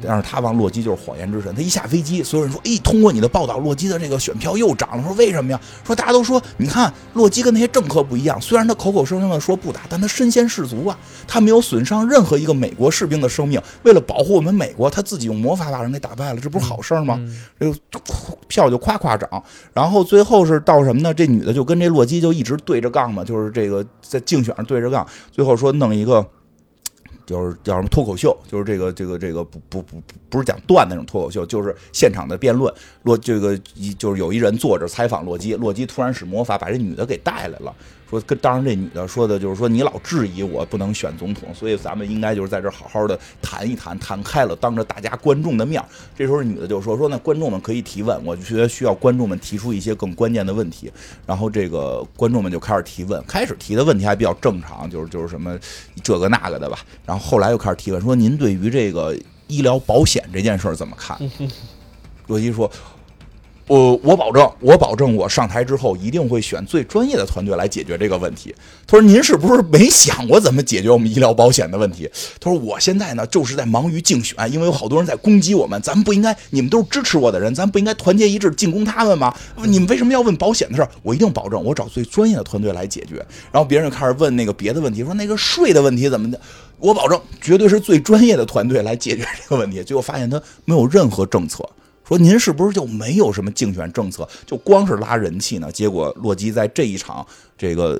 [0.07, 1.55] 但是他往洛基就是谎言之神。
[1.55, 5.61] 他一下飞机，所有人说：“哎，通过你的报道，洛基的这个选票又涨了。”说为什么呀？
[5.85, 13.61] 说大家都说，你看洛基跟那些政客不一样，虽然他口口声声的说不打，但他身先士卒啊，他没有损伤任何一个美国士兵的生命。
[13.83, 17.21] 为了保护我们美国，他自己用魔法把人给打败了，这不是好事儿吗？
[17.59, 17.75] 这个
[18.49, 19.29] 票就夸夸涨。
[19.73, 21.13] 然后最后是到什么呢？
[21.13, 25.07] 这女的就跟这洛基就一直对着杠嘛，就是这个在竞选上对着杠。
[25.31, 26.27] 最后说弄一个。
[27.27, 30.03] 就是叫什么脱口秀，就是这个这个这个不不不
[30.35, 32.73] 不是讲段那种脱口秀，就是现场的辩论。
[33.05, 37.73] 洛这个一就是有一人坐着采访洛基，洛基突然使魔法把这女的给带来了。
[38.11, 45.83] 说跟当然这女的说的就是说你老质疑我不能选总统，所以咱们应该就是在这好好的谈一谈，谈开了，当着大家观众的面。
[46.17, 50.93] 这时候女的就说说那观众们可以提问，我觉得需要观众们提出一些更关键的问题。
[51.27, 55.59] 然后这个观众们就开始提问，开始提的问题还比较正常，就是就是什么
[56.03, 56.79] 这个那个的吧。
[57.07, 59.17] 然后后来又开始提问，说您对于这个
[59.47, 61.19] 医疗保险这件事儿怎么看？
[62.29, 62.71] 洛基说。
[63.67, 68.55] 我我保证，我保证，我上台之后一定会选最专业的团队来解决这个问题。
[68.87, 72.07] 他说：“您是不是没想过怎么解决我们医疗保险的问题？”
[72.39, 79.35] 他说：“我现在呢，就是在忙于竞选，因为有好多人在攻击我们，咱们不应该，你们都是支持我的人，咱不应该团结一致进攻他们吗？
[79.65, 80.91] 你们为什么要问保险的事儿？
[81.03, 86.39] 我一定保证，我找最专业的团队来解决。”然后别人就开始问那个别的问题，说那个税的问题怎么的？
[86.85, 89.83] 我保证，绝对是最专业的团队来解决这个问题。
[89.83, 91.67] 最后发现他没有任何政策。
[92.07, 95.73] 说您是不是就没有什么竞选政策，就光是拉人气呢？
[95.73, 97.99] 结果洛基在这一场这个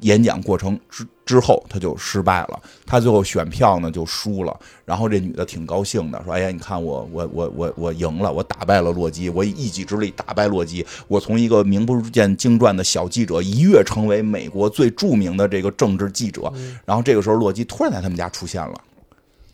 [0.00, 4.58] 演讲过程之之后，他就失败了，他最后选票呢就输了。
[4.84, 16.52] 然后这女的挺高兴的，说：“哎呀，你看我我我我我赢了，我打败了洛基，我以一己之力打败洛基，我从一个名不见经传的小记者一跃成为美国最著名的这个政治记者。”
[16.84, 18.80] 然后这个时候，洛基突然在他们家出现了，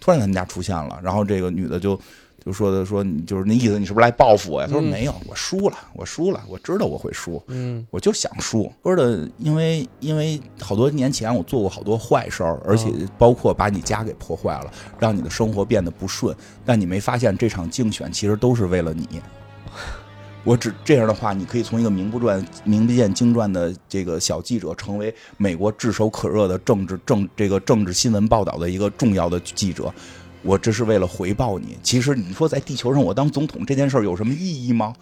[0.00, 1.98] 突然在他们家出现了，然后这个女的就。
[2.48, 4.66] 就说的说你就是那意思，你是不是来报复我呀？
[4.66, 8.72] 他说嗯没有，我输了，我输了，我知道我会输，嗯我就想输。
[8.82, 16.34] 说的，因为因为好多年前我做过好多坏事儿，而且包括把你家给破坏了，让你的生活变得不顺。
[16.64, 19.20] 但你没发现这场竞选其实都是为了你。
[20.42, 29.92] 我只这样的话，你可以从一个名不传、名不见经传的这个小记者，成为美国炙手可热的政治政这个政治新闻报道的一个重要的记者。
[30.48, 31.76] 我这是为了回报你。
[31.82, 34.94] 其实你说在地球上我当总统这件事儿有什么意义吗？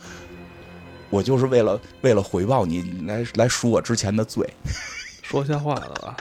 [1.09, 4.44] 我就是为了为了回报你来来赎我之前的罪。
[5.23, 6.16] 说瞎话了吧？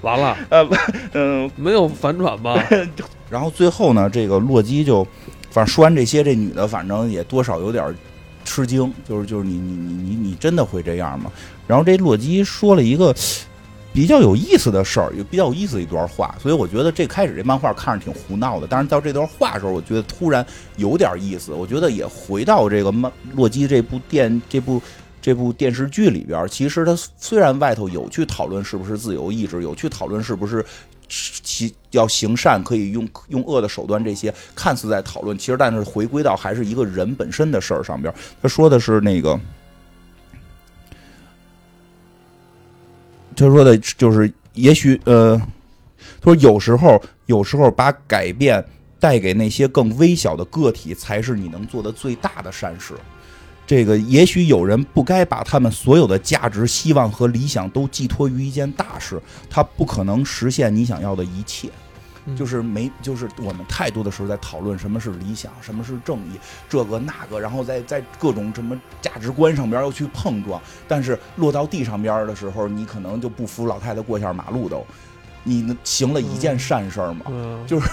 [0.00, 0.66] 完了， 呃，
[1.12, 2.66] 嗯，没有反转吧？
[3.28, 5.06] 然后最后呢，这个洛基就，
[5.50, 7.94] 反正说完这些，这女的反正也多少有点
[8.42, 11.30] 吃惊，就是就是你你你你你真的会这样吗？
[11.66, 13.14] 然后这洛基说了一个
[13.92, 20.44] 比较有意思的事儿，有比较有意思的一段话，所以我觉得这开始这漫画看着挺胡闹的，但是到这段话的时候，我觉得突然
[20.76, 24.80] 有点意思，我觉得也回到这个漫洛基这部电这部。
[25.24, 30.66] 这部电视剧里边，其实他虽然外头有去讨论是不是自由意志，有去讨论是不是
[31.08, 38.12] 其要行善可以用用恶的手段，这些看似在讨论，其实但是回归到还是一个人本身的事儿上边。
[38.42, 39.38] 他说的是那个，
[43.36, 45.36] 他说的就是也许呃，
[46.20, 48.64] 他说有时候有时候把改变
[48.98, 52.94] 带给那些更微小的个体，才是你能做的最大的善事。
[53.66, 61.68] 这个也许有人不该把他们所有的价值、希望和理想都寄托于一件大事，他不可能实现你想要的一切。
[62.26, 66.38] 嗯就是没，就是我们太多的时候在讨论什么是理想，什么是正义，
[66.68, 74.86] 这个那个，然后在在各种什么价值观上边要去碰撞，但是落到地上边的时候，你可能就不服老太太过一下马路都，
[75.42, 77.26] 你行了一件善事儿吗？
[77.28, 77.88] 嗯， 就是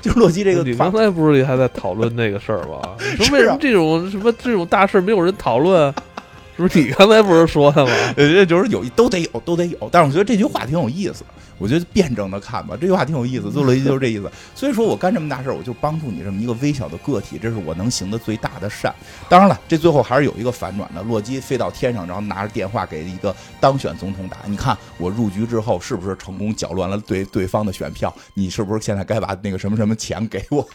[0.00, 2.80] 就是洛基这个话你刚才不是还在讨论那个事儿吗？
[3.18, 5.92] 说为什么这种什么这种大事没有人讨论？
[6.56, 7.92] 是不是你刚才不是说的吗？
[8.16, 9.90] 呃，就是有都得有，都得有。
[9.92, 11.22] 但是我觉得这句话挺有意思，
[11.58, 13.50] 我觉得辩证的看吧，这句话挺有意思。
[13.50, 14.30] 做了一就是这意思。
[14.54, 18.94] 所以说我干这么大事儿，我就帮助你这么一个微小的个体，这是我能行的最大的善。
[19.28, 21.02] 当然了，这最后还是有一个反转的。
[21.02, 28.14] 洛基飞到天上，然后拿着电话给一个当选总统打：“你看我入局之后，是不是成功搅乱了对对方的选票？
[28.34, 30.66] 你是不是现在该把那个什么什么钱给我？”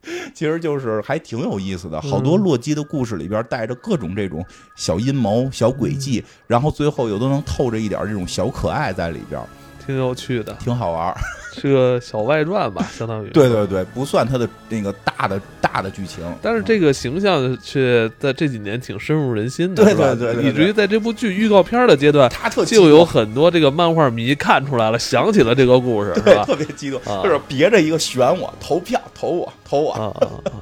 [0.32, 9.42] 其实就是还挺有意思的，好多嗯洛基的故事里边带着各种这种小阴谋、小诡计，然后最后又都能透着一点这种小可爱在里边，
[9.88, 11.16] 挺有趣的，挺好玩儿。
[11.54, 13.28] 是个小外传吧，相当于。
[13.32, 26.44] 对对对，不算它的那个大的大的剧情，但是这个形象却在这几年挺深入人心的，对对对对以至于在这部剧预告片的阶段，他特就有很多这个漫画迷看出来了，想起了这个故事，是对吧？
[26.44, 30.52] 特别激动，啊就是别着一个选我投票投我投我，啊啊啊！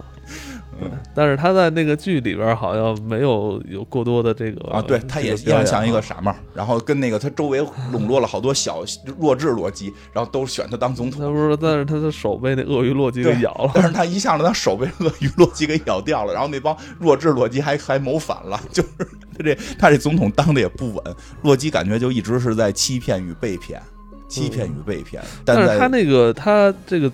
[0.81, 6.03] 对但是他在那个剧里边好像没有有过多的这个啊，对，他也一样像一个啊。
[6.07, 7.59] 傻帽，然后跟那个他周围
[7.91, 8.85] 笼络了好多小
[9.19, 11.21] 弱智洛基， 然后都选他当总统。
[11.21, 18.89] 他不是，但是他的手被那鳄鱼洛基给咬了，但是他一下子他手被鳄鱼洛基给咬掉了，然后那帮弱智洛基还 还谋反了，就是
[19.37, 21.03] 他这他这总统当的也不稳，
[21.43, 23.83] 洛基感觉就一直是在欺骗与被骗，
[24.29, 27.11] 欺骗与被骗，但但是他那个他这个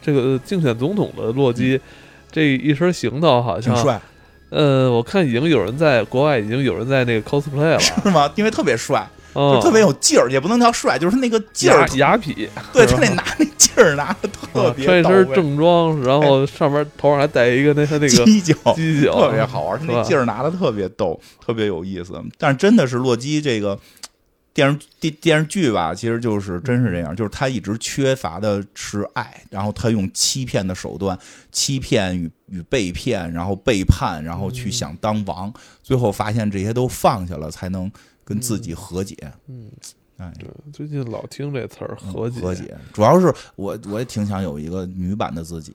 [0.00, 1.80] 这个竞选总统的洛基，
[2.30, 4.00] 这一身行头好像，挺帅，
[4.50, 8.30] 呃，我看已经有人在国外已经有人在那个 cosplay 了，是吗？
[8.36, 18.54] 因为特别帅，嗯就特别有劲儿，也不能叫帅，就是那个劲儿雅，雅痞，对他那拿那劲儿拿的特啊别穿一身，正装，然后上面头上还戴一个那他那个犄角。
[18.74, 22.20] 犄角，特别好玩，他那劲儿拿的特别逗，特别有意思。
[22.38, 23.78] 但是真的是洛基这个
[24.52, 31.18] 电视电电视剧吧，其实就是真是这样，就是他一直缺乏的是爱，然后他用欺骗的手段，
[31.52, 35.52] 欺骗与与被骗，然后背叛，然后去想当王，
[35.82, 37.90] 最后发现这些都放下了，才能
[38.24, 39.16] 跟自己和解。
[39.46, 39.70] 嗯，
[40.16, 45.72] 哎，对，最近老听这词儿和解，和解，主要是我我也挺想有一个女版的自己。